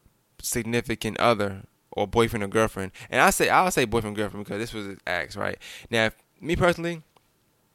[0.41, 4.73] significant other or boyfriend or girlfriend, and I say I'll say boyfriend girlfriend because this
[4.73, 5.59] was his ex, right?
[5.91, 7.03] Now, if, me personally,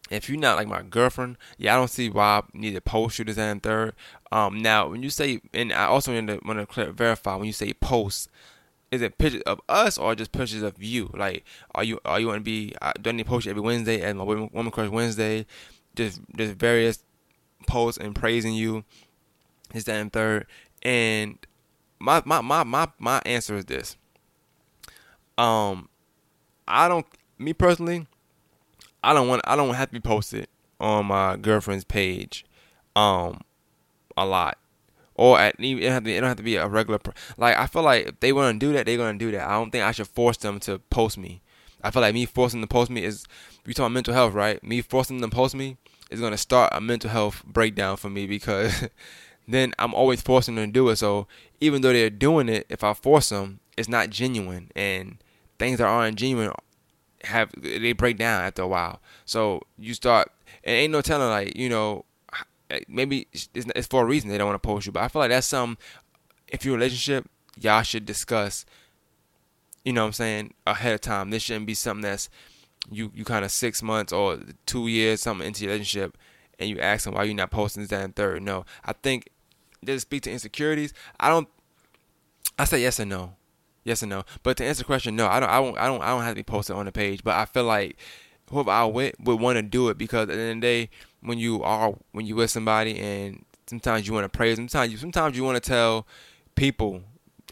[0.09, 3.19] if you're not like my girlfriend, yeah, I don't see why I need to post
[3.19, 3.93] you this and third.
[4.31, 8.29] Um, now when you say, and I also want to verify when you say post,
[8.91, 11.09] is it pictures of us or just pictures of you?
[11.13, 11.43] Like,
[11.75, 12.73] are you are you want to be?
[12.81, 15.45] Uh, do I need to post you every Wednesday as my woman, crush Wednesday?
[15.95, 17.03] Just just various
[17.67, 18.85] posts and praising you,
[19.73, 20.47] this that and third.
[20.83, 21.37] And
[21.99, 23.97] my my my my my answer is this.
[25.37, 25.89] Um,
[26.67, 27.05] I don't.
[27.37, 28.07] Me personally,
[29.03, 29.41] I don't want.
[29.45, 30.47] I don't have to be posted
[30.79, 32.45] on my girlfriend's page,
[32.95, 33.41] um,
[34.15, 34.57] a lot,
[35.15, 36.19] or at it don't have to.
[36.19, 36.99] Don't have to be a regular.
[37.37, 39.47] Like I feel like if they want to do that, they're gonna do that.
[39.47, 41.41] I don't think I should force them to post me.
[41.83, 43.25] I feel like me forcing them to post me is.
[43.65, 44.63] We talking mental health, right?
[44.63, 45.77] Me forcing them to post me
[46.09, 48.87] is gonna start a mental health breakdown for me because
[49.47, 50.95] then I'm always forcing them to do it.
[50.95, 51.27] So
[51.59, 55.17] even though they're doing it, if I force them, it's not genuine, and
[55.59, 56.51] things that aren't genuine
[57.23, 59.01] have they break down after a while.
[59.25, 60.31] So you start,
[60.63, 62.05] and ain't no telling like you know,
[62.87, 64.91] maybe it's, for a reason they don't want to post you.
[64.91, 65.77] But I feel like that's some.
[66.47, 67.29] If a relationship,
[67.59, 68.65] y'all should discuss.
[69.83, 71.29] You know what I'm saying ahead of time.
[71.29, 72.29] This shouldn't be something that's
[72.91, 76.17] you you kind of six months or two years something into your relationship,
[76.59, 78.43] and you ask them why you're not posting this that and third.
[78.43, 79.29] No, I think
[79.83, 80.93] does it speak to insecurities?
[81.19, 81.47] I don't.
[82.59, 83.35] I say yes and no
[83.87, 84.23] yes and no.
[84.43, 85.49] But to answer the question, no, I don't.
[85.49, 85.77] I don't.
[85.77, 86.01] I don't.
[86.01, 87.23] I don't have to be posted on the page.
[87.23, 87.97] But I feel like
[88.51, 90.89] whoever I with would want to do it because at the end of the day,
[91.21, 94.97] when you are when you with somebody and sometimes you want to praise, sometimes you
[94.97, 96.05] sometimes you want to tell
[96.55, 97.01] people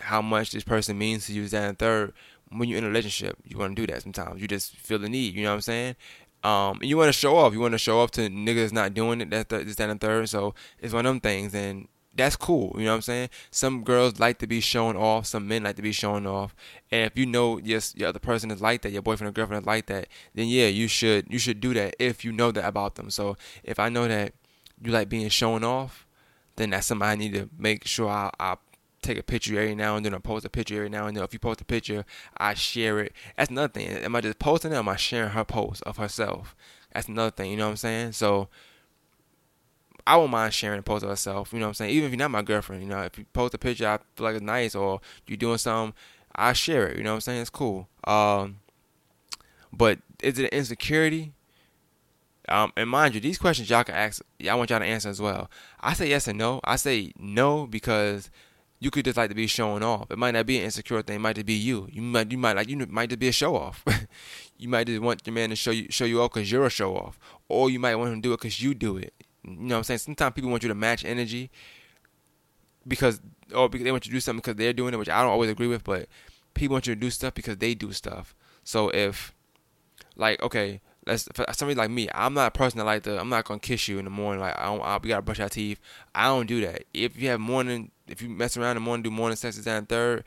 [0.01, 1.47] how much this person means to you.
[1.47, 2.13] That and third,
[2.49, 4.03] when you're in a relationship, you want to do that.
[4.03, 5.33] Sometimes you just feel the need.
[5.33, 5.95] You know what I'm saying?
[6.43, 7.53] Um, and you want to show off.
[7.53, 9.31] You want to show off to niggas not doing it.
[9.31, 10.29] That's that, and third.
[10.29, 12.74] So it's one of them things, and that's cool.
[12.78, 13.30] You know what I'm saying?
[13.51, 15.26] Some girls like to be showing off.
[15.26, 16.55] Some men like to be showing off.
[16.91, 19.63] And if you know yes, your other person is like that, your boyfriend or girlfriend
[19.63, 22.66] is like that, then yeah, you should you should do that if you know that
[22.66, 23.09] about them.
[23.09, 24.34] So if I know that
[24.82, 26.05] you like being shown off,
[26.55, 28.55] then that's something I need to make sure I, I
[29.01, 31.24] take a picture every now and then or post a picture every now and then.
[31.24, 32.05] If you post a picture,
[32.38, 33.13] I share it.
[33.38, 33.88] That's another thing.
[33.89, 36.55] Am I just posting it or am I sharing her post of herself?
[36.93, 38.11] That's another thing, you know what I'm saying?
[38.13, 38.47] So
[40.08, 41.91] I won't mind sharing a post of herself, you know what I'm saying?
[41.91, 44.26] Even if you're not my girlfriend, you know, if you post a picture I feel
[44.26, 45.95] like it's nice or you're doing something,
[46.36, 47.41] I share it, you know what I'm saying?
[47.41, 47.88] It's cool.
[48.03, 48.60] Um
[49.74, 51.34] but is it an insecurity?
[52.47, 54.22] Um, and mind you, these questions y'all can ask.
[54.47, 55.49] I want y'all to answer as well.
[55.82, 56.62] I say yes and no.
[56.64, 58.30] I say no because
[58.80, 60.12] you could just like to be showing off.
[60.12, 61.16] It might not be an insecure thing.
[61.18, 61.88] It might just be you.
[61.91, 63.84] You might you might like you might just be a show off.
[64.58, 66.70] you might just want your man to show you show you off because you're a
[66.70, 67.18] show off,
[67.49, 69.14] or you might want him to do it because you do it.
[69.47, 69.99] You know what I'm saying?
[69.99, 71.51] Sometimes people want you to match energy
[72.87, 73.21] because
[73.53, 75.31] or because they want you to do something because they're doing it, which I don't
[75.31, 75.83] always agree with.
[75.83, 76.07] But
[76.53, 78.35] people want you to do stuff because they do stuff.
[78.63, 79.33] So if
[80.15, 83.19] like okay, let's for somebody like me, I'm not a person that like to.
[83.19, 84.41] I'm not gonna kiss you in the morning.
[84.41, 84.81] Like I don't.
[84.81, 85.79] I, we gotta brush our teeth.
[86.13, 86.83] I don't do that.
[86.93, 89.67] If you have morning, if you mess around in the morning, do morning sex is
[89.67, 90.23] and third.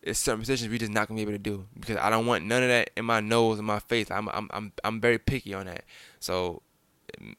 [0.00, 2.44] It's certain positions we just not gonna be able to do because I don't want
[2.44, 4.10] none of that in my nose and my face.
[4.10, 5.84] I'm I'm I'm I'm very picky on that.
[6.20, 6.62] So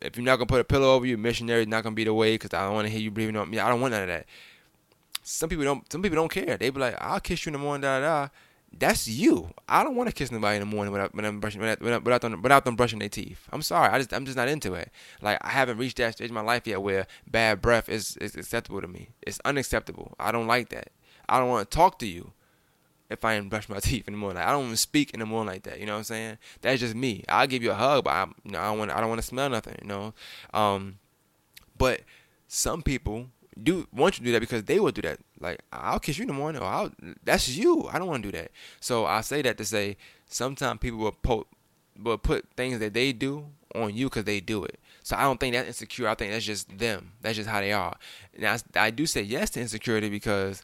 [0.01, 2.13] if you're not gonna put a pillow over you, missionary is not gonna be the
[2.13, 3.59] way because I don't want to hear you breathing on me.
[3.59, 4.25] I don't want none of that.
[5.23, 5.91] Some people don't.
[5.91, 6.57] Some people don't care.
[6.57, 8.25] They be like, "I'll kiss you in the morning." Da da.
[8.25, 8.29] da
[8.77, 9.49] that's you.
[9.67, 12.65] I don't want to kiss nobody in the morning without brushing without, without them without
[12.65, 13.47] them brushing their teeth.
[13.51, 13.89] I'm sorry.
[13.89, 14.91] I just I'm just not into it.
[15.21, 18.35] Like I haven't reached that stage in my life yet where bad breath is is
[18.35, 19.09] acceptable to me.
[19.21, 20.13] It's unacceptable.
[20.19, 20.89] I don't like that.
[21.27, 22.33] I don't want to talk to you
[23.09, 24.37] if I ain't brush my teeth in the morning.
[24.37, 25.79] Like, I don't even speak in the morning like that.
[25.79, 26.37] You know what I'm saying?
[26.61, 27.23] That's just me.
[27.27, 29.21] I'll give you a hug, but I you know I don't want I don't want
[29.21, 29.75] to smell nothing.
[29.81, 30.13] You know,
[30.53, 30.99] um,
[31.77, 32.01] but
[32.47, 33.27] some people
[33.61, 35.19] do want you to do that because they will do that.
[35.39, 36.91] Like I'll kiss you in the morning, or I'll,
[37.23, 37.87] that's you.
[37.91, 38.51] I don't want to do that.
[38.79, 39.97] So I say that to say
[40.27, 41.47] sometimes people will put
[42.01, 44.79] will put things that they do on you because they do it.
[45.03, 46.07] So I don't think that's insecure.
[46.07, 47.13] I think that's just them.
[47.21, 47.97] That's just how they are.
[48.35, 50.63] And I, I do say yes to insecurity because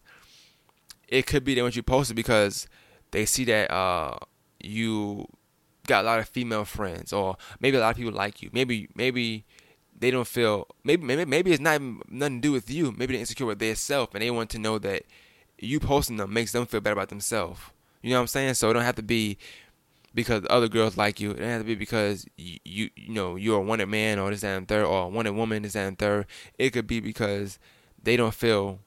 [1.08, 2.68] it could be that want you posted because
[3.12, 4.18] they see that uh,
[4.60, 5.28] you
[5.88, 8.50] got a lot of female friends, or maybe a lot of people like you.
[8.52, 9.46] Maybe maybe
[9.98, 12.92] they don't feel maybe maybe maybe it's not nothing to do with you.
[12.92, 15.04] Maybe they're insecure with their self, and they want to know that
[15.60, 17.60] you posting them makes them feel better about themselves.
[18.02, 18.54] You know what I'm saying?
[18.56, 19.38] So it don't have to be
[20.14, 21.32] because other girls like you.
[21.32, 24.32] It don't have to be because you you, you know you're a wanted man or
[24.32, 26.26] this that and third or a wanted woman this that and third.
[26.58, 27.60] It could be because
[28.02, 28.80] they don't feel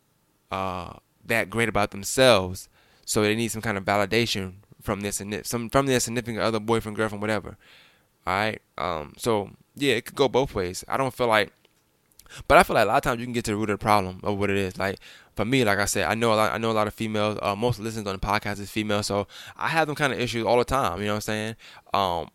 [0.51, 0.95] uh,
[1.29, 2.69] that great about themselves,
[3.05, 6.61] so they need some kind of validation from this and some from their significant other,
[6.61, 7.57] boyfriend, girlfriend, whatever.
[8.27, 8.63] All right.
[8.77, 9.15] Um.
[9.17, 10.85] So yeah, it could go both ways.
[10.89, 11.53] I don't feel like,
[12.47, 13.79] but I feel like a lot of times you can get to the root of
[13.79, 14.79] the problem of what it is.
[14.79, 14.99] Like
[15.37, 16.53] for me, like I said, I know a lot.
[16.53, 17.39] I know a lot of females.
[17.41, 19.27] Uh, most listeners on the podcast is female, so
[19.57, 21.01] I have them kind of issues all the time.
[21.01, 21.57] You know what I'm saying?
[21.95, 22.31] Um,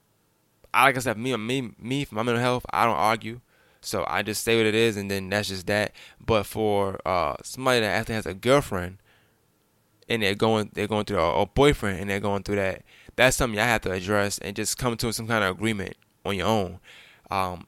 [0.73, 3.41] I like I said, me, me, me, for my mental health, I don't argue.
[3.83, 5.91] So I just say what it is, and then that's just that.
[6.25, 8.97] But for uh, somebody that actually has a girlfriend,
[10.09, 12.83] and they're going, they're going through a, a boyfriend, and they're going through that.
[13.15, 16.35] That's something I have to address and just come to some kind of agreement on
[16.35, 16.79] your own.
[17.29, 17.67] Um,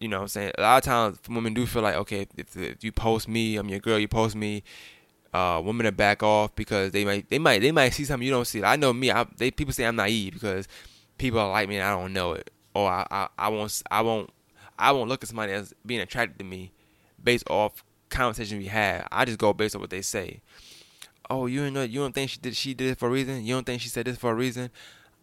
[0.00, 0.52] you know what I'm saying?
[0.58, 3.68] A lot of times women do feel like, okay, if, if you post me, I'm
[3.68, 4.62] your girl, you post me,
[5.32, 8.32] uh, women are back off because they might they might they might see something you
[8.32, 8.62] don't see.
[8.62, 10.68] I know me, I, they people say I'm naive because
[11.18, 12.50] people are like me and I don't know it.
[12.74, 14.30] Or I, I, I won't I won't
[14.78, 16.72] I won't look at somebody as being attracted to me
[17.22, 19.06] based off conversation we have.
[19.10, 20.40] I just go based on what they say.
[21.30, 23.44] Oh, you know you don't think she did she did it for a reason?
[23.44, 24.70] You don't think she said this for a reason?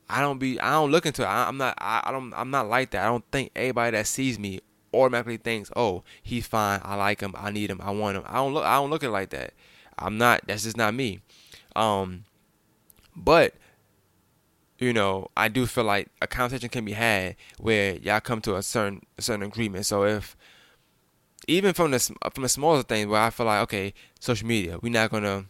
[0.10, 1.28] I don't be I don't look into it.
[1.28, 3.04] I, am not I, I don't I'm not like that.
[3.04, 4.62] I don't think everybody that sees me
[4.94, 6.80] automatically thinks, "Oh, he's fine.
[6.84, 7.34] I like him.
[7.38, 7.82] I need him.
[7.82, 9.54] I want him." I don't look I don't look at it like that.
[9.98, 11.22] I'm not that's just not me.
[11.76, 12.26] Um
[13.16, 13.56] but
[14.78, 18.56] you know, I do feel like a conversation can be had where y'all come to
[18.56, 19.86] a certain a certain agreement.
[19.86, 20.36] So if
[21.48, 22.00] even from the
[22.34, 25.46] from the smaller things where I feel like okay, social media, we're not gonna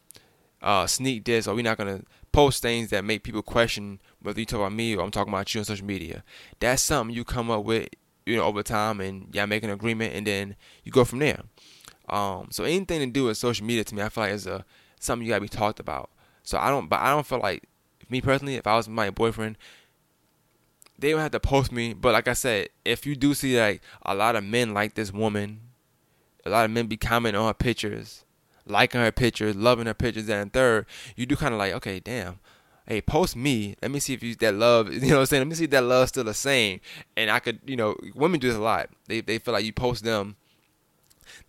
[0.62, 2.02] uh, sneak this or we're not gonna
[2.32, 5.54] post things that make people question whether you talk about me or I'm talking about
[5.54, 6.24] you on social media.
[6.60, 7.90] That's something you come up with,
[8.26, 11.44] you know, over time and y'all make an agreement and then you go from there.
[12.10, 14.66] Um, so anything to do with social media to me, I feel like is a
[15.00, 16.12] something you gotta be talked about.
[16.44, 17.64] So I don't, but I don't feel like
[18.10, 19.58] me personally, if I was my boyfriend,
[20.98, 21.94] they don't have to post me.
[21.94, 25.12] But like I said, if you do see like a lot of men like this
[25.12, 25.62] woman,
[26.46, 28.24] a lot of men be commenting on her pictures,
[28.66, 30.86] liking her pictures, loving her pictures, and third,
[31.16, 32.40] you do kind of like, okay, damn.
[32.88, 33.76] Hey, post me.
[33.82, 34.94] Let me see if you that love.
[34.94, 35.42] You know what I'm saying?
[35.42, 36.82] Let me see if that love still the same.
[37.18, 38.90] And I could, you know, women do this a lot.
[39.08, 40.36] They they feel like you post them.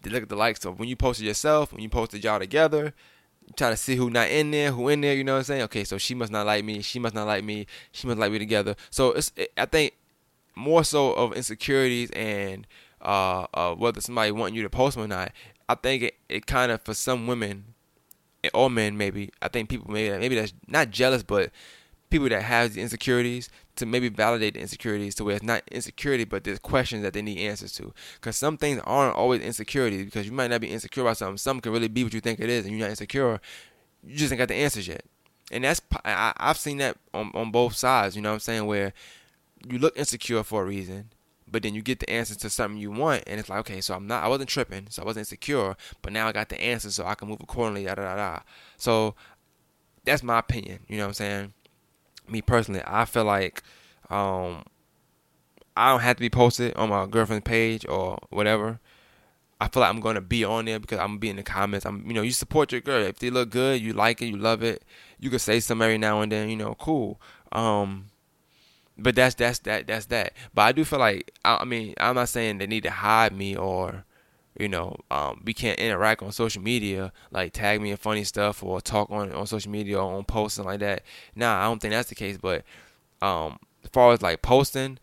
[0.00, 0.61] They look at the likes.
[0.61, 2.94] So when you posted yourself, when you posted y'all together,
[3.57, 5.14] trying to see who not in there, who in there.
[5.14, 5.62] You know what I'm saying?
[5.62, 6.82] Okay, so she must not like me.
[6.82, 7.66] She must not like me.
[7.92, 8.74] She must like me together.
[8.90, 9.94] So it's I think
[10.55, 12.66] more so of insecurities and
[13.03, 15.32] uh, uh, whether somebody wanting you to post them or not.
[15.68, 17.74] I think it, it kind of for some women
[18.55, 19.30] all men maybe.
[19.42, 21.51] I think people maybe maybe that's not jealous, but
[22.11, 26.24] people that have the insecurities to maybe validate the insecurities to where it's not insecurity,
[26.24, 27.92] but there's questions that they need answers to.
[28.14, 31.38] Because some things aren't always insecurities because you might not be insecure about something.
[31.38, 33.40] Some can really be what you think it is, and you're not insecure.
[34.04, 35.04] You just ain't got the answers yet.
[35.52, 38.16] And that's I, have seen that on on both sides.
[38.16, 38.66] You know what I'm saying?
[38.66, 38.92] Where
[39.68, 41.10] you look insecure for a reason,
[41.48, 43.94] but then you get the answers to something you want, and it's like, okay, so
[43.94, 46.90] I'm not, I wasn't tripping, so I wasn't insecure, but now I got the answer,
[46.90, 47.84] so I can move accordingly.
[47.84, 48.38] Da da da da.
[48.76, 49.14] So
[50.04, 50.80] that's my opinion.
[50.88, 51.52] You know what I'm saying?
[52.28, 53.62] Me personally, I feel like
[54.10, 54.64] um,
[55.76, 58.80] I don't have to be posted on my girlfriend's page or whatever.
[59.60, 61.86] I feel like I'm gonna be on there because I'm gonna be in the comments.
[61.86, 63.02] I'm, you know, you support your girl.
[63.02, 64.82] If they look good, you like it, you love it.
[65.18, 66.50] You can say something every now and then.
[66.50, 67.20] You know, cool.
[67.52, 68.06] Um,
[68.98, 70.32] but that's that's that that's that.
[70.54, 73.32] But I do feel like I, I mean I'm not saying they need to hide
[73.34, 74.04] me or
[74.59, 78.62] you know um, we can't interact on social media like tag me in funny stuff
[78.62, 81.02] or talk on on social media or on posting like that.
[81.34, 82.38] Nah, I don't think that's the case.
[82.38, 82.64] But
[83.22, 84.98] um, as far as like posting,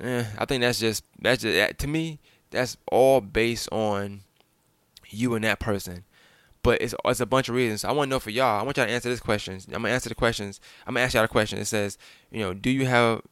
[0.00, 2.20] eh, I think that's just that's just that, to me
[2.50, 4.22] that's all based on
[5.08, 6.04] you and that person.
[6.62, 7.84] But it's it's a bunch of reasons.
[7.84, 8.60] I want to know for y'all.
[8.60, 9.66] I want y'all to answer this questions.
[9.66, 10.60] I'm gonna answer the questions.
[10.86, 11.58] I'm gonna ask y'all a question.
[11.58, 11.96] It says,
[12.30, 13.22] you know, do you have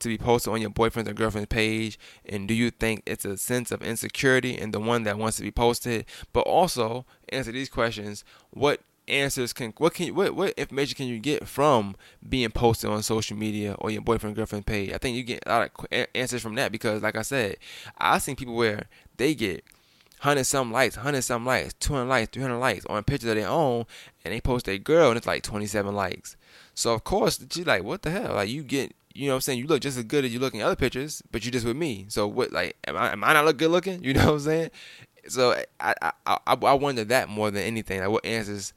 [0.00, 3.36] to be posted on your boyfriend's or girlfriend's page, and do you think it's a
[3.36, 6.06] sense of insecurity in the one that wants to be posted?
[6.32, 8.24] But also answer these questions.
[8.50, 11.96] What answers can what can what what information can you get from
[12.28, 14.92] being posted on social media or your boyfriend girlfriend page?
[14.92, 17.56] I think you get a lot of answers from that because, like I said,
[17.96, 18.86] I've seen people where
[19.16, 19.64] they get
[20.20, 23.36] hundred some likes, hundred some likes, two hundred likes, three hundred likes on pictures of
[23.36, 23.86] their own,
[24.24, 26.36] and they post a girl and it's like twenty seven likes.
[26.74, 28.34] So of course she's like, what the hell?
[28.34, 30.38] Like you get, you know, what I'm saying you look just as good as you
[30.38, 32.06] look in other pictures, but you just with me.
[32.08, 32.52] So what?
[32.52, 34.02] Like, am I am I not look good looking?
[34.08, 34.70] You know what I'm saying?
[35.26, 38.00] So I I I, I wonder that more than anything.
[38.00, 38.72] Like what answers,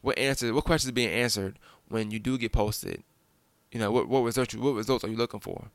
[0.00, 1.58] what answers, what questions are being answered
[1.88, 3.02] when you do get posted?
[3.72, 5.66] You know, what what results what results are you looking for?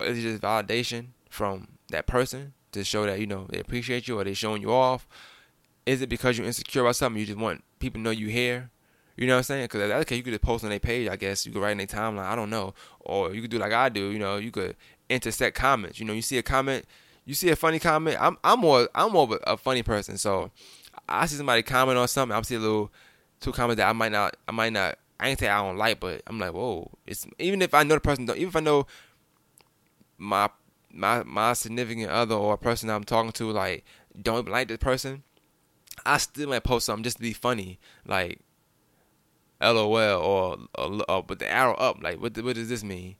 [0.00, 4.18] Is it just validation from that person to show that you know they appreciate you
[4.18, 5.06] or they showing you off?
[5.84, 7.20] Is it because you're insecure about something?
[7.20, 8.70] You just want people to know you here.
[9.18, 9.64] You know what I'm saying?
[9.64, 11.08] Because in case, you could just post on their page.
[11.08, 12.24] I guess you could write in their timeline.
[12.24, 14.10] I don't know, or you could do like I do.
[14.10, 14.76] You know, you could
[15.08, 15.98] intersect comments.
[15.98, 16.84] You know, you see a comment,
[17.24, 18.16] you see a funny comment.
[18.20, 20.52] I'm I'm more I'm more of a, funny person, so
[21.08, 22.36] I see somebody comment on something.
[22.36, 22.92] I see a little
[23.40, 25.98] two comments that I might not I might not I ain't say I don't like,
[25.98, 26.88] but I'm like, whoa.
[27.04, 28.86] It's even if I know the person, don't, even if I know
[30.16, 30.48] my
[30.92, 33.84] my my significant other or a person I'm talking to like
[34.22, 35.24] don't like this person,
[36.06, 38.42] I still might post something just to be funny, like
[39.60, 42.02] LOL or or, with the arrow up.
[42.02, 43.16] Like what what does this mean?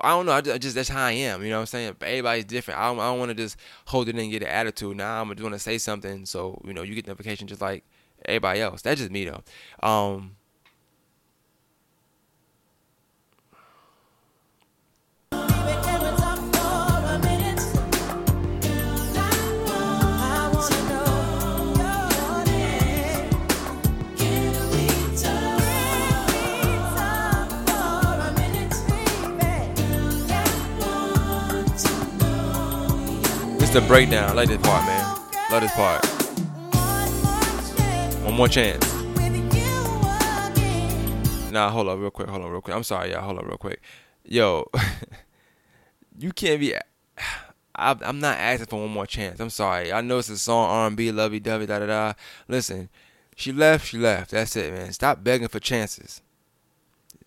[0.00, 0.32] I don't know.
[0.32, 1.42] I just, I just that's how I am.
[1.42, 1.96] You know what I'm saying?
[1.98, 2.78] But everybody's different.
[2.78, 3.56] I don't, don't want to just
[3.86, 4.96] hold it and get an attitude.
[4.96, 7.84] Now I'm going to say something so you know you get notification just like
[8.24, 8.82] everybody else.
[8.82, 9.42] That's just me though.
[9.86, 10.36] Um,
[33.70, 34.30] It's the breakdown.
[34.30, 35.04] I like this part, man.
[35.50, 36.02] Love this part.
[38.24, 38.82] One more chance.
[41.52, 42.30] Nah, hold up real quick.
[42.30, 42.74] Hold on real quick.
[42.74, 43.20] I'm sorry, y'all.
[43.20, 43.82] Hold on real quick.
[44.24, 44.70] Yo,
[46.18, 46.76] you can't be.
[47.76, 49.38] I, I'm not asking for one more chance.
[49.38, 49.92] I'm sorry.
[49.92, 52.12] I know it's a song R&B, lovey dovey, da da da.
[52.48, 52.88] Listen,
[53.36, 53.88] she left.
[53.88, 54.30] She left.
[54.30, 54.94] That's it, man.
[54.94, 56.22] Stop begging for chances.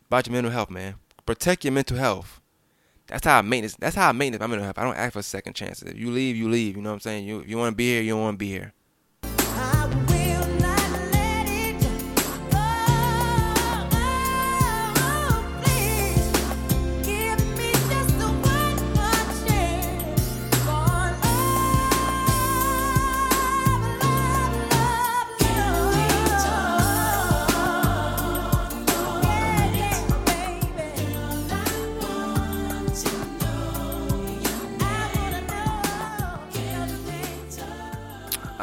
[0.08, 0.96] About your mental health, man.
[1.24, 2.41] Protect your mental health.
[3.12, 3.76] That's how I maintenance.
[3.78, 4.80] That's how I maintenance my mental health.
[4.80, 5.90] I don't ask for second chances.
[5.90, 6.78] If you leave, you leave.
[6.78, 7.28] You know what I'm saying?
[7.28, 8.74] You if you want to be here, you don't want to be here.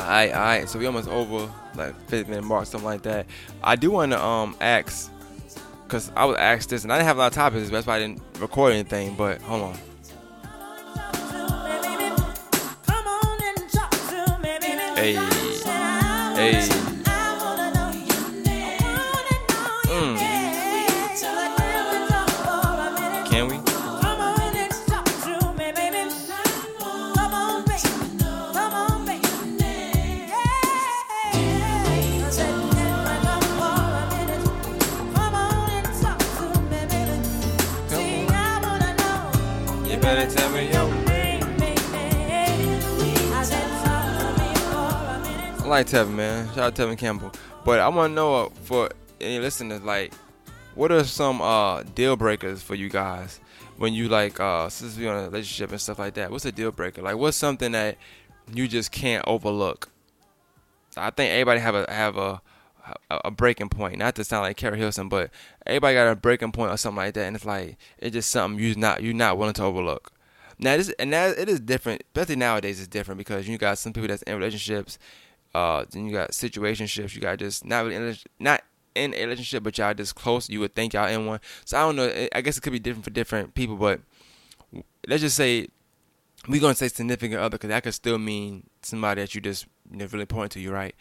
[0.08, 0.68] Alright, alright.
[0.70, 3.26] So we almost over like 50 minute mark, something like that.
[3.62, 5.12] I do want to um ask,
[5.88, 7.68] cause I was asked this, and I didn't have a lot of topics.
[7.68, 9.14] That's why I didn't record anything.
[9.16, 9.78] But hold on.
[14.96, 15.14] Hey,
[16.34, 16.97] hey.
[45.60, 46.46] I like Tevin, man.
[46.48, 47.32] Shout out to Tevin Campbell.
[47.64, 50.12] But I want to know uh, for any listeners, like,
[50.74, 53.40] what are some uh, deal breakers for you guys
[53.76, 56.30] when you like, uh, since we on a relationship and stuff like that?
[56.30, 57.02] What's a deal breaker?
[57.02, 57.96] Like, what's something that
[58.52, 59.88] you just can't overlook?
[60.96, 62.40] I think everybody have a have a
[63.10, 63.98] a, a breaking point.
[63.98, 65.30] Not to sound like Keri Hilson, but
[65.66, 68.62] everybody got a breaking point or something like that, and it's like it's just something
[68.62, 70.12] you not you're not willing to overlook.
[70.58, 72.80] Now this and it is different, especially nowadays.
[72.80, 74.98] It's different because you got some people that's in relationships,
[75.54, 77.14] uh, then you got situationships.
[77.14, 78.62] You got just not really in, not
[78.94, 80.48] in a relationship, but y'all just close.
[80.48, 81.40] You would think y'all in one.
[81.64, 82.28] So I don't know.
[82.34, 84.00] I guess it could be different for different people, but
[85.06, 85.68] let's just say
[86.48, 90.06] we're gonna say significant other because that could still mean somebody that you just know,
[90.06, 90.94] really point to you, right?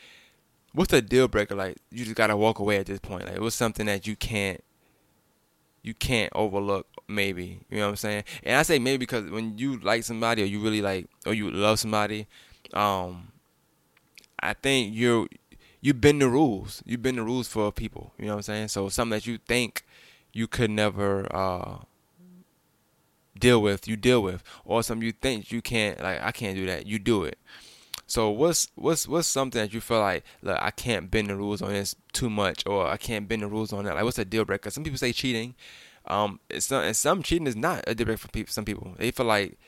[0.73, 1.55] What's the deal breaker?
[1.55, 3.25] Like you just gotta walk away at this point.
[3.25, 4.63] Like what's something that you can't
[5.87, 7.59] you can't overlook maybe.
[7.69, 8.23] You know what I'm saying?
[8.43, 11.49] And I say maybe because when you like somebody or you really like or you
[11.49, 12.27] love somebody,
[12.73, 13.31] um
[14.39, 15.27] I think you're
[15.81, 16.83] you bend the rules.
[16.85, 18.13] You bend the rules for people.
[18.17, 18.67] You know what I'm saying?
[18.69, 19.83] So something that you think
[20.33, 21.79] you could never uh
[23.39, 24.43] deal with, you deal with.
[24.65, 27.37] Or something you think you can't like I can't do that, you do it.
[28.07, 31.61] So what's what's what's something that you feel like look I can't bend the rules
[31.61, 34.25] on this too much or I can't bend the rules on that like what's a
[34.25, 34.69] deal breaker?
[34.69, 35.55] Some people say cheating,
[36.05, 36.39] um,
[36.71, 38.51] not, and some cheating is not a deal breaker for people.
[38.53, 39.59] Some people they feel like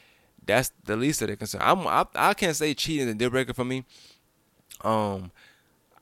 [0.46, 1.62] that's the least of their concern.
[1.62, 3.84] I'm I, I can't say cheating is a deal breaker for me.
[4.82, 5.32] Um,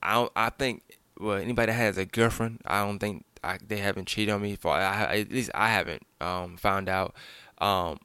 [0.04, 0.84] I I think
[1.20, 4.56] well anybody that has a girlfriend I don't think I, they haven't cheated on me
[4.56, 7.16] for I, at least I haven't um found out.
[7.58, 7.98] Um,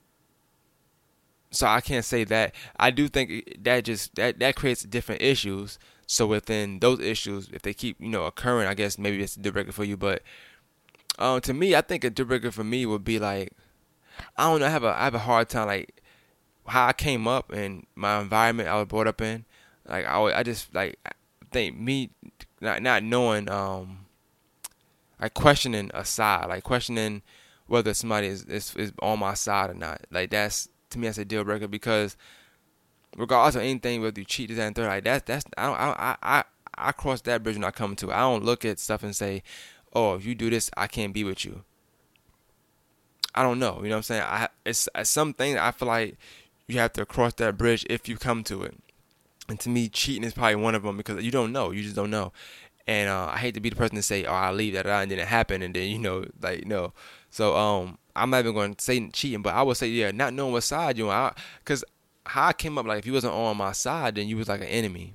[1.52, 2.54] so I can't say that.
[2.78, 5.78] I do think that just that that creates different issues.
[6.06, 9.40] So within those issues, if they keep you know occurring, I guess maybe it's a
[9.40, 9.96] deal breaker for you.
[9.96, 10.22] But
[11.18, 13.52] um, to me, I think a deal breaker for me would be like
[14.36, 14.66] I don't know.
[14.66, 16.02] I have a I have a hard time like
[16.66, 19.44] how I came up and my environment I was brought up in.
[19.86, 20.98] Like I I just like
[21.50, 22.10] think me
[22.60, 24.06] not not knowing um
[25.20, 27.22] like questioning a side like questioning
[27.66, 30.02] whether somebody is, is is on my side or not.
[30.10, 32.16] Like that's to me that's a deal breaker because
[33.16, 36.16] regardless of anything, whether you cheat, this and third, like that's that's I don't I
[36.22, 38.14] I I cross that bridge when I come to it.
[38.14, 39.42] I don't look at stuff and say,
[39.92, 41.64] oh, if you do this, I can't be with you.
[43.34, 43.80] I don't know.
[43.82, 44.22] You know what I'm saying?
[44.22, 46.16] I it's, it's something I feel like
[46.68, 48.76] you have to cross that bridge if you come to it.
[49.48, 51.72] And to me, cheating is probably one of them because you don't know.
[51.72, 52.32] You just don't know.
[52.86, 55.02] And uh, I hate to be the person to say, "Oh, I'll leave that out,"
[55.02, 56.92] and then it happened, and then you know, like no.
[57.30, 60.34] So um, I'm not even going to say cheating, but I would say yeah, not
[60.34, 61.84] knowing what side you on, because
[62.24, 64.60] how I came up like if you wasn't on my side, then you was like
[64.60, 65.14] an enemy.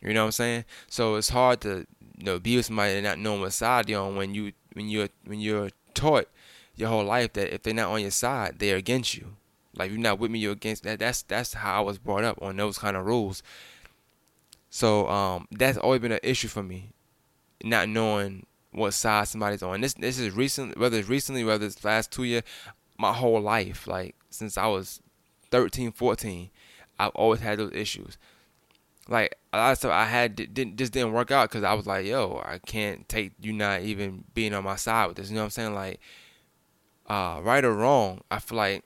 [0.00, 0.64] You know what I'm saying?
[0.88, 1.86] So it's hard to
[2.18, 4.88] you know be with somebody and not knowing what side you're on when you when
[4.88, 6.28] you're when you're taught
[6.76, 9.36] your whole life that if they're not on your side, they're against you.
[9.76, 10.98] Like you're not with me, you're against that.
[10.98, 13.42] That's that's how I was brought up on those kind of rules.
[14.78, 16.90] So um, that's always been an issue for me,
[17.64, 19.80] not knowing what side somebody's on.
[19.80, 22.44] This this is recent, whether it's recently, whether it's last two years,
[22.96, 25.02] my whole life, like since I was
[25.50, 26.50] 13, 14,
[26.96, 28.18] I've always had those issues.
[29.08, 31.88] Like a lot of stuff I had didn't just didn't work out because I was
[31.88, 35.28] like, yo, I can't take you not even being on my side with this.
[35.28, 35.74] You know what I'm saying?
[35.74, 35.98] Like,
[37.08, 38.84] uh, right or wrong, I feel like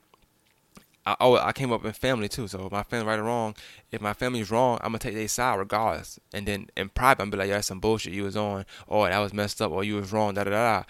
[1.05, 2.47] I, oh, I came up in family too.
[2.47, 3.55] So my family right or wrong,
[3.91, 6.19] if my family's wrong, I'm gonna take their side regardless.
[6.33, 9.09] And then in private, I'm be like, yeah, that's some bullshit you was on, or
[9.09, 10.83] that was messed up, or you was wrong, da da da.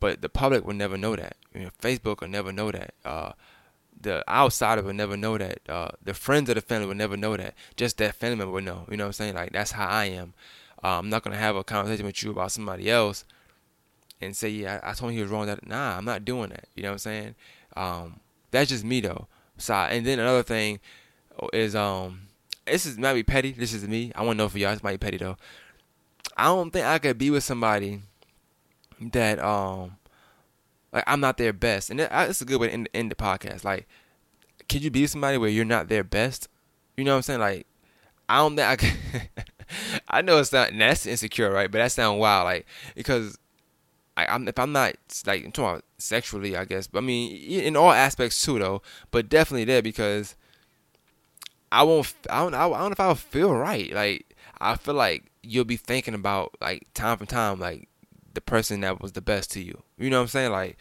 [0.00, 1.36] But the public will never know that.
[1.54, 2.94] You know, Facebook will never know that.
[3.04, 3.32] Uh,
[4.00, 5.60] the outsider will never know that.
[5.68, 7.54] Uh, the friends of the family will never know that.
[7.76, 8.86] Just that family member will know.
[8.90, 9.34] You know what I'm saying?
[9.34, 10.34] Like that's how I am.
[10.82, 13.24] Uh, I'm not gonna have a conversation with you about somebody else
[14.20, 15.46] and say, yeah, I, I told him he was wrong.
[15.46, 16.64] That nah, I'm not doing that.
[16.74, 17.34] You know what I'm saying?
[17.76, 19.28] Um, that's just me though
[19.60, 19.92] side.
[19.92, 20.80] And then another thing
[21.52, 22.28] is um
[22.66, 23.52] this is might be petty.
[23.52, 24.12] This is me.
[24.14, 24.72] I want to know for y'all.
[24.72, 25.36] This might be petty though.
[26.36, 28.00] I don't think I could be with somebody
[29.00, 29.96] that um
[30.92, 31.90] like I'm not their best.
[31.90, 33.64] And it's a good way to end, end the podcast.
[33.64, 33.88] Like,
[34.68, 36.48] could you be somebody where you're not their best?
[36.96, 37.40] You know what I'm saying?
[37.40, 37.66] Like,
[38.28, 38.96] I don't think I can.
[40.08, 41.70] I know it's not that's insecure, right?
[41.70, 43.38] But that sounds wild, like because
[44.28, 44.94] I, am if I'm not
[45.26, 46.86] like I'm talking about sexually, I guess.
[46.86, 48.82] But I mean, in all aspects too, though.
[49.10, 50.34] But definitely there because
[51.72, 52.12] I won't.
[52.28, 52.54] I don't.
[52.54, 53.92] I don't know if I'll feel right.
[53.92, 57.88] Like I feel like you'll be thinking about like time from time, like
[58.34, 59.82] the person that was the best to you.
[59.98, 60.52] You know what I'm saying?
[60.52, 60.76] Like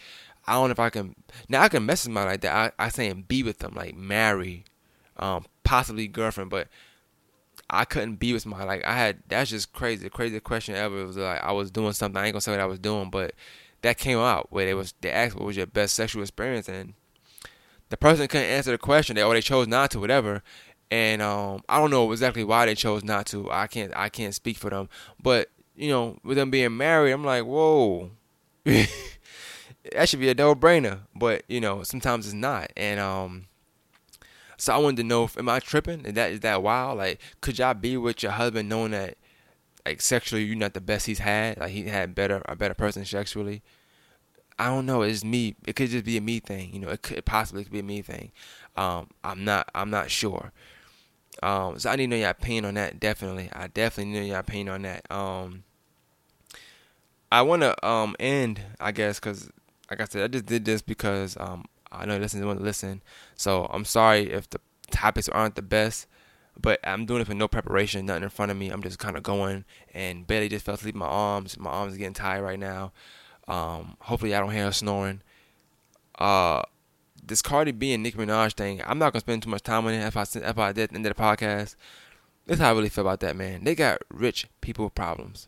[0.48, 1.16] I don't know if I can.
[1.48, 2.74] Now I can message my like that.
[2.80, 4.66] I I say and be with them, like marry,
[5.18, 6.68] um, possibly girlfriend, but
[7.70, 10.04] I couldn't be with my like I had that's just crazy.
[10.04, 11.02] The craziest question ever.
[11.02, 12.22] It was like I was doing something.
[12.22, 13.34] I ain't gonna say what I was doing, but
[13.82, 16.94] that came out where they was they asked what was your best sexual experience and
[17.90, 20.44] the person couldn't answer the question, they or they chose not to, whatever.
[20.92, 23.50] And um, I don't know exactly why they chose not to.
[23.52, 24.90] I can't I can't speak for them,
[25.22, 28.12] but you know, with them being married, I'm like, whoa,
[28.64, 28.90] that
[30.06, 31.02] should be a no brainer.
[31.16, 33.46] But you know, sometimes it's not, and um.
[34.60, 36.06] So I wanted to know, if, am I tripping?
[36.06, 36.98] Is that is that wild?
[36.98, 39.18] Like, could y'all be with your husband knowing that,
[39.86, 41.58] like, sexually you're not the best he's had?
[41.58, 43.62] Like, he had better a better person sexually.
[44.60, 45.02] I don't know.
[45.04, 45.56] It's me.
[45.66, 46.74] It could just be a me thing.
[46.74, 48.34] You know, it could possibly be a me thing.
[48.76, 49.70] Um, I'm not.
[49.74, 50.52] I'm not sure.
[51.42, 53.00] Um, so I need to know your opinion on that.
[53.00, 55.10] Definitely, I definitely need to know your opinion on that.
[55.10, 55.64] Um,
[57.32, 59.50] I want to um end, I guess, because
[59.90, 63.02] like I said, I just did this because um I know listeners want to listen.
[63.36, 64.60] So I'm sorry if the
[64.92, 66.08] topics aren't the best,
[66.60, 68.70] but I'm doing it for no preparation, nothing in front of me.
[68.70, 71.58] I'm just kind of going, and Bailey just fell asleep in my arms.
[71.58, 72.92] My arms are getting tired right now.
[73.48, 75.22] Um, hopefully I don't hear her snoring.
[76.18, 76.62] Uh,
[77.24, 79.94] this Cardi B and Nicki Minaj thing, I'm not gonna spend too much time on
[79.94, 80.06] it.
[80.06, 81.76] If I if I did end the podcast,
[82.46, 83.64] this is how I really feel about that man.
[83.64, 85.48] They got rich people problems.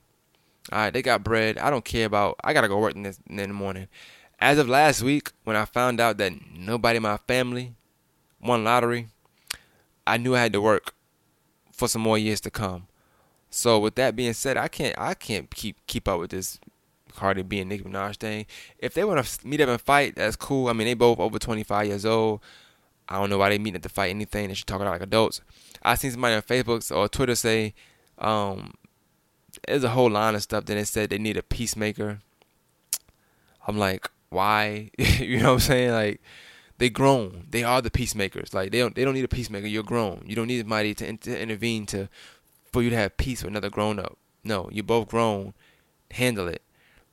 [0.71, 1.57] All right, they got bread.
[1.57, 2.35] I don't care about.
[2.43, 3.87] I gotta go work in, this, in the morning.
[4.41, 7.75] As of last week, when I found out that nobody in my family
[8.41, 9.07] won lottery,
[10.07, 10.95] I knew I had to work
[11.71, 12.87] for some more years to come.
[13.51, 16.59] So with that being said, I can't I can't keep keep up with this
[17.13, 18.47] Cardi B and Nicki Minaj thing.
[18.79, 20.69] If they want to meet up and fight, that's cool.
[20.69, 22.41] I mean, they both over 25 years old.
[23.07, 24.47] I don't know why they meeting up to fight anything.
[24.47, 25.41] They should talk about like adults.
[25.83, 27.73] I seen somebody on Facebook or Twitter say,
[28.17, 28.73] um,
[29.67, 30.65] there's a whole line of stuff.
[30.65, 32.21] Then it said they need a peacemaker.
[33.67, 34.89] I'm like, why?
[34.97, 35.91] you know what I'm saying?
[35.91, 36.21] Like,
[36.82, 37.45] they grown.
[37.51, 38.55] They are the peacemakers.
[38.55, 39.67] Like they don't they don't need a peacemaker.
[39.67, 40.23] You're grown.
[40.25, 42.09] You don't need somebody to, to intervene to
[42.71, 44.17] for you to have peace with another grown up.
[44.43, 45.53] No, you're both grown.
[46.09, 46.63] Handle it.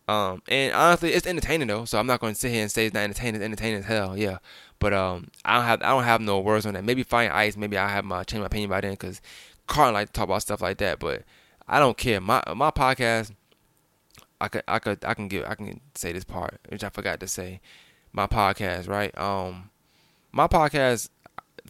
[0.08, 1.84] Um, and honestly, it's entertaining though.
[1.84, 3.42] So I'm not going to sit here and say it's not entertaining.
[3.42, 4.16] It's entertaining as hell.
[4.16, 4.38] Yeah.
[4.78, 6.84] But um, I don't have I don't have no words on that.
[6.84, 7.54] Maybe find ice.
[7.54, 9.20] Maybe I have my change my opinion by then because
[9.66, 10.98] Carlton like to talk about stuff like that.
[10.98, 11.24] But
[11.68, 12.22] I don't care.
[12.22, 13.32] My my podcast.
[14.40, 17.20] I could I could I can give I can say this part which I forgot
[17.20, 17.60] to say.
[18.10, 19.16] My podcast, right?
[19.18, 19.70] Um,
[20.32, 21.10] my podcast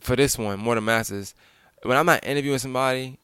[0.00, 1.34] for this one, more than masses.
[1.82, 3.18] When I'm not interviewing somebody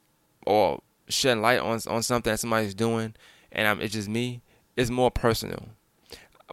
[0.46, 3.14] or shedding light on on something that somebody's doing,
[3.52, 4.42] and I'm, it's just me,
[4.76, 5.68] it's more personal.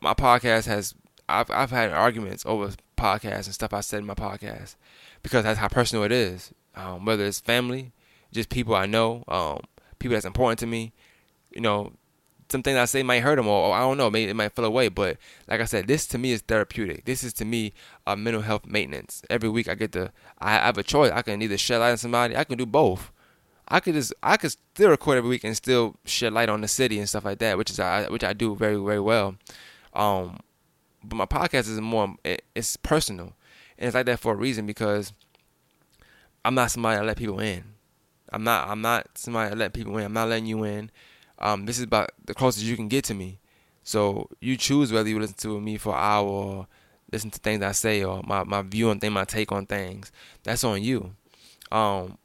[0.01, 0.95] My podcast has
[1.27, 4.75] I've I've had arguments over podcasts and stuff I said in my podcast
[5.23, 6.53] because that's how personal it is.
[6.75, 7.91] Um, whether it's family,
[8.31, 9.61] just people I know, um,
[9.99, 10.93] people that's important to me,
[11.51, 11.93] you know,
[12.51, 14.53] some things I say might hurt them or, or I don't know, maybe it might
[14.55, 14.89] feel away.
[14.89, 17.05] But like I said, this to me is therapeutic.
[17.05, 17.73] This is to me
[18.05, 19.23] a mental health maintenance.
[19.29, 21.11] Every week I get to I have a choice.
[21.11, 22.35] I can either shed light on somebody.
[22.35, 23.11] I can do both.
[23.67, 26.67] I could just I could still record every week and still shed light on the
[26.67, 29.35] city and stuff like that, which is I which I do very very well.
[29.93, 30.39] Um,
[31.03, 33.33] but my podcast is more it, it's personal,
[33.77, 35.13] and it's like that for a reason because
[36.43, 37.63] I'm not somebody that let people in.
[38.31, 40.05] I'm not I'm not somebody that let people in.
[40.05, 40.91] I'm not letting you in.
[41.41, 43.39] Um, this is about the closest you can get to me.
[43.83, 46.67] So you choose whether you listen to me for an hour or
[47.11, 50.11] listen to things I say or my, my view on things, my take on things.
[50.43, 51.15] That's on you.
[51.71, 52.17] Um,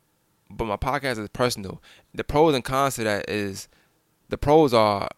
[0.51, 1.83] but my podcast is personal.
[2.15, 3.69] The pros and cons to that is
[4.29, 5.09] the pros are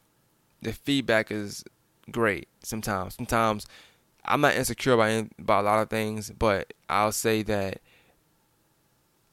[0.62, 1.64] the feedback is
[2.10, 3.14] great sometimes.
[3.14, 3.66] Sometimes
[4.24, 7.80] I'm not insecure about about a lot of things, but I'll say that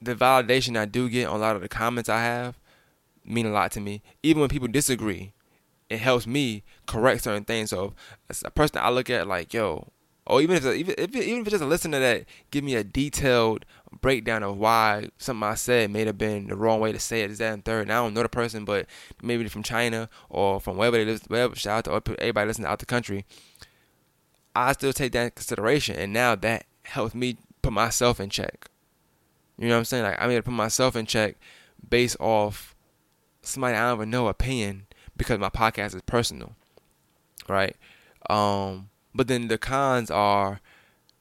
[0.01, 2.59] the validation I do get on a lot of the comments I have
[3.25, 4.01] mean a lot to me.
[4.23, 5.33] Even when people disagree,
[5.89, 7.69] it helps me correct certain things.
[7.69, 7.93] So
[8.43, 9.91] a person I look at like, yo,
[10.27, 12.83] or even if even if even if it's just a listener that give me a
[12.83, 13.65] detailed
[14.01, 17.31] breakdown of why something I said may have been the wrong way to say it,
[17.31, 17.83] is that and third.
[17.83, 18.87] And I don't know the person, but
[19.21, 21.55] maybe from China or from wherever they live, wherever.
[21.55, 23.25] Shout out to everybody listening out the country.
[24.55, 28.69] I still take that into consideration, and now that helps me put myself in check.
[29.57, 30.03] You know what I'm saying?
[30.03, 31.35] Like I'm able to put myself in check
[31.87, 32.74] based off
[33.45, 36.55] somebody I don't even know opinion because my podcast is personal,
[37.47, 37.75] right?
[38.29, 40.59] Um, but then the cons are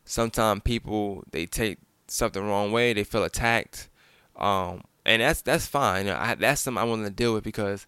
[0.04, 3.88] sometimes people they take something the wrong way, they feel attacked,
[4.36, 6.06] um, and that's that's fine.
[6.06, 7.86] You know, I, that's something I want to deal with because,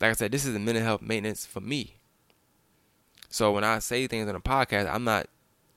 [0.00, 1.94] like I said, this is a mental health maintenance for me.
[3.28, 5.28] So when I say things on a podcast, I'm not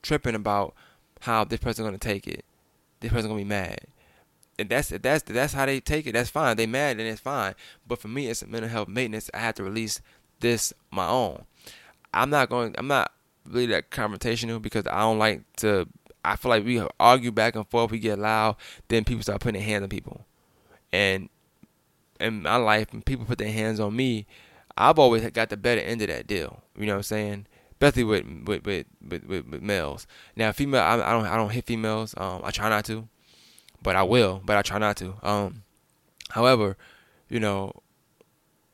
[0.01, 0.73] tripping about
[1.21, 2.45] how this person's gonna take it.
[2.99, 3.81] This person's gonna be mad
[4.57, 6.57] if that's that's that's how they take it, that's fine.
[6.57, 7.55] They mad and it's fine.
[7.87, 9.29] But for me, it's a mental health maintenance.
[9.33, 10.01] I have to release
[10.39, 11.43] this my own.
[12.13, 12.75] I'm not going.
[12.77, 13.11] I'm not
[13.45, 15.87] really that confrontational because I don't like to.
[16.25, 17.91] I feel like we argue back and forth.
[17.91, 18.57] We get loud,
[18.89, 20.25] then people start putting their hands on people.
[20.91, 21.29] And
[22.19, 24.25] in my life, when people put their hands on me,
[24.75, 26.61] I've always got the better end of that deal.
[26.77, 27.47] You know what I'm saying?
[27.79, 30.07] especially with with with, with, with, with males.
[30.35, 32.13] Now, female, I, I don't I don't hit females.
[32.17, 33.07] Um, I try not to,
[33.87, 34.41] but I will.
[34.43, 35.13] But I try not to.
[35.23, 35.63] Um,
[36.31, 36.75] however,
[37.29, 37.71] you know,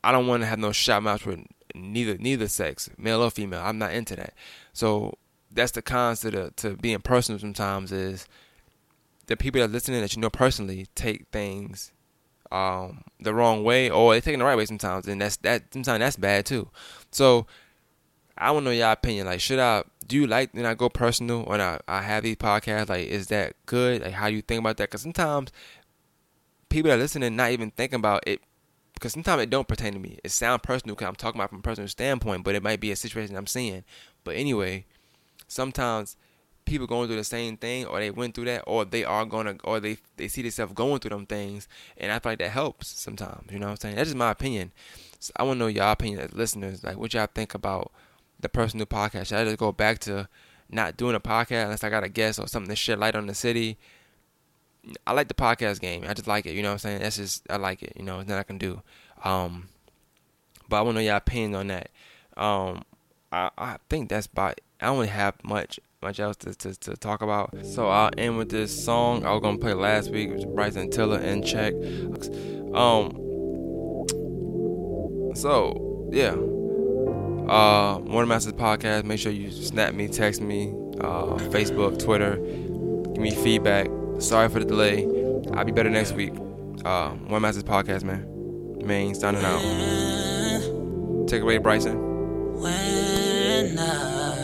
[0.03, 1.39] I don't want to have no shot match with
[1.75, 3.61] neither neither sex, male or female.
[3.63, 4.33] I'm not into that.
[4.73, 5.13] So
[5.51, 7.37] that's the cons to the, to being personal.
[7.37, 8.27] Sometimes is
[9.27, 11.91] the people that are listening that you know personally take things
[12.51, 15.61] um, the wrong way or they take it the right way sometimes, and that's that
[15.71, 16.69] sometimes that's bad too.
[17.11, 17.45] So
[18.35, 19.27] I want to know your opinion.
[19.27, 22.35] Like, should I do you like when I go personal when I, I have these
[22.35, 22.89] podcasts?
[22.89, 24.01] Like, is that good?
[24.01, 24.89] Like, how do you think about that?
[24.89, 25.51] Because sometimes
[26.69, 28.41] people that are listening not even thinking about it
[28.93, 30.19] because sometimes it don't pertain to me.
[30.23, 32.91] It sounds personal because I'm talking about from a personal standpoint, but it might be
[32.91, 33.83] a situation I'm seeing.
[34.23, 34.85] But anyway,
[35.47, 36.15] sometimes
[36.65, 39.57] people going through the same thing, or they went through that, or they are gonna,
[39.63, 42.87] or they they see themselves going through them things, and I feel like that helps
[42.99, 43.51] sometimes.
[43.51, 43.95] You know what I'm saying?
[43.95, 44.71] That's just my opinion.
[45.19, 46.83] So I want to know your opinion as listeners.
[46.83, 47.91] Like, what y'all think about
[48.43, 49.27] the personal podcast?
[49.27, 50.27] Should I just go back to
[50.69, 53.27] not doing a podcast unless I got a guest or something to shed light on
[53.27, 53.77] the city?
[55.07, 56.03] I like the podcast game.
[56.07, 56.53] I just like it.
[56.53, 57.01] You know what I'm saying?
[57.01, 57.93] That's just I like it.
[57.95, 58.81] You know, nothing I can do.
[59.23, 59.69] Um,
[60.67, 61.89] but I want to know your opinion on that.
[62.35, 62.83] Um,
[63.31, 64.59] I I think that's about.
[64.81, 67.55] I don't really have much much else to, to, to talk about.
[67.65, 70.89] So I'll end with this song I was gonna play last week, which was Bryson
[70.89, 71.73] Tiller in check.
[72.73, 73.19] Um.
[75.35, 76.35] So yeah.
[77.47, 79.03] Uh, Morning Masters podcast.
[79.03, 80.69] Make sure you snap me, text me,
[81.01, 82.35] uh, Facebook, Twitter.
[82.37, 83.87] Give me feedback.
[84.19, 85.05] Sorry for the delay.
[85.53, 86.33] I'll be better next week.
[86.85, 88.25] Uh, One Masters Podcast, man.
[88.85, 89.59] Main signing out.
[91.27, 91.97] Take away, Bryson.
[92.59, 94.35] When I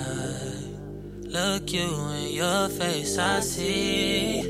[1.21, 1.81] look you
[2.15, 4.41] in your face, I see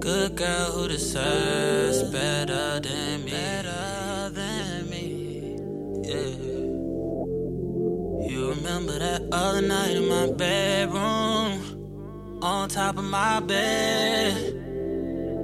[0.00, 3.30] good girl who deserves better than me.
[3.30, 5.56] Better than me.
[6.04, 6.53] Yeah.
[8.64, 14.32] Remember that other night in my bedroom, on top of my bed.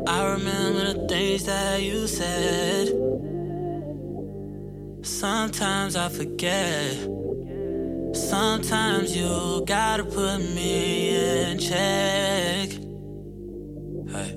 [0.08, 2.88] I remember the things that you said.
[5.02, 6.96] Sometimes I forget.
[8.16, 12.70] Sometimes you gotta put me in check.
[14.08, 14.32] Hey.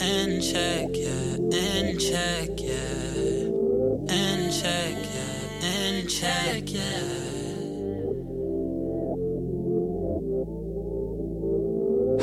[0.00, 1.36] In check, yeah.
[1.60, 4.14] In check, yeah.
[4.16, 5.68] In check, yeah.
[5.68, 7.33] In check, yeah.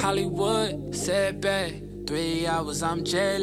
[0.01, 1.73] Hollywood, said back.
[2.07, 3.39] Three hours, I'm jet.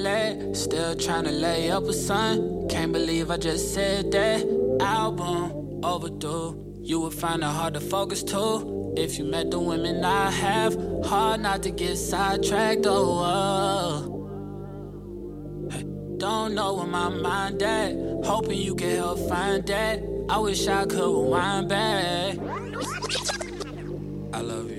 [0.57, 2.67] Still tryna lay up with sun.
[2.69, 4.45] Can't believe I just said that.
[4.81, 6.57] Album overdue.
[6.83, 8.93] You would find it hard to focus too.
[8.97, 12.87] If you met the women I have, hard not to get sidetracked.
[12.87, 14.15] Oh, oh.
[15.71, 15.85] Hey,
[16.17, 17.95] don't know where my mind at.
[18.25, 20.03] Hoping you can help find that.
[20.29, 22.37] I wish I could rewind back.
[24.33, 24.78] I love you.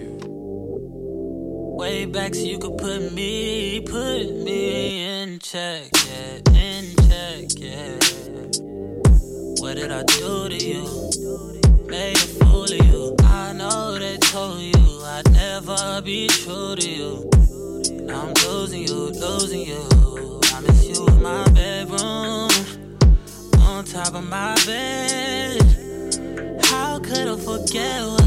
[1.79, 7.93] Way back so you could put me, put me in check, yeah, in check, yeah.
[9.61, 10.83] What did I do to you?
[11.87, 13.15] Made a fool of you.
[13.23, 17.29] I know they told you I'd never be true to you.
[18.03, 20.41] Now I'm losing you, losing you.
[20.53, 22.49] I miss you in my bedroom,
[23.61, 25.61] on top of my bed.
[26.65, 28.18] How could I forget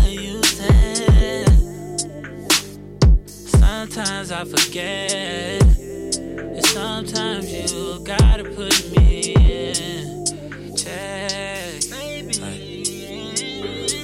[3.88, 5.60] sometimes I forget.
[5.62, 11.80] And sometimes you gotta put me in check.
[11.90, 12.84] Baby.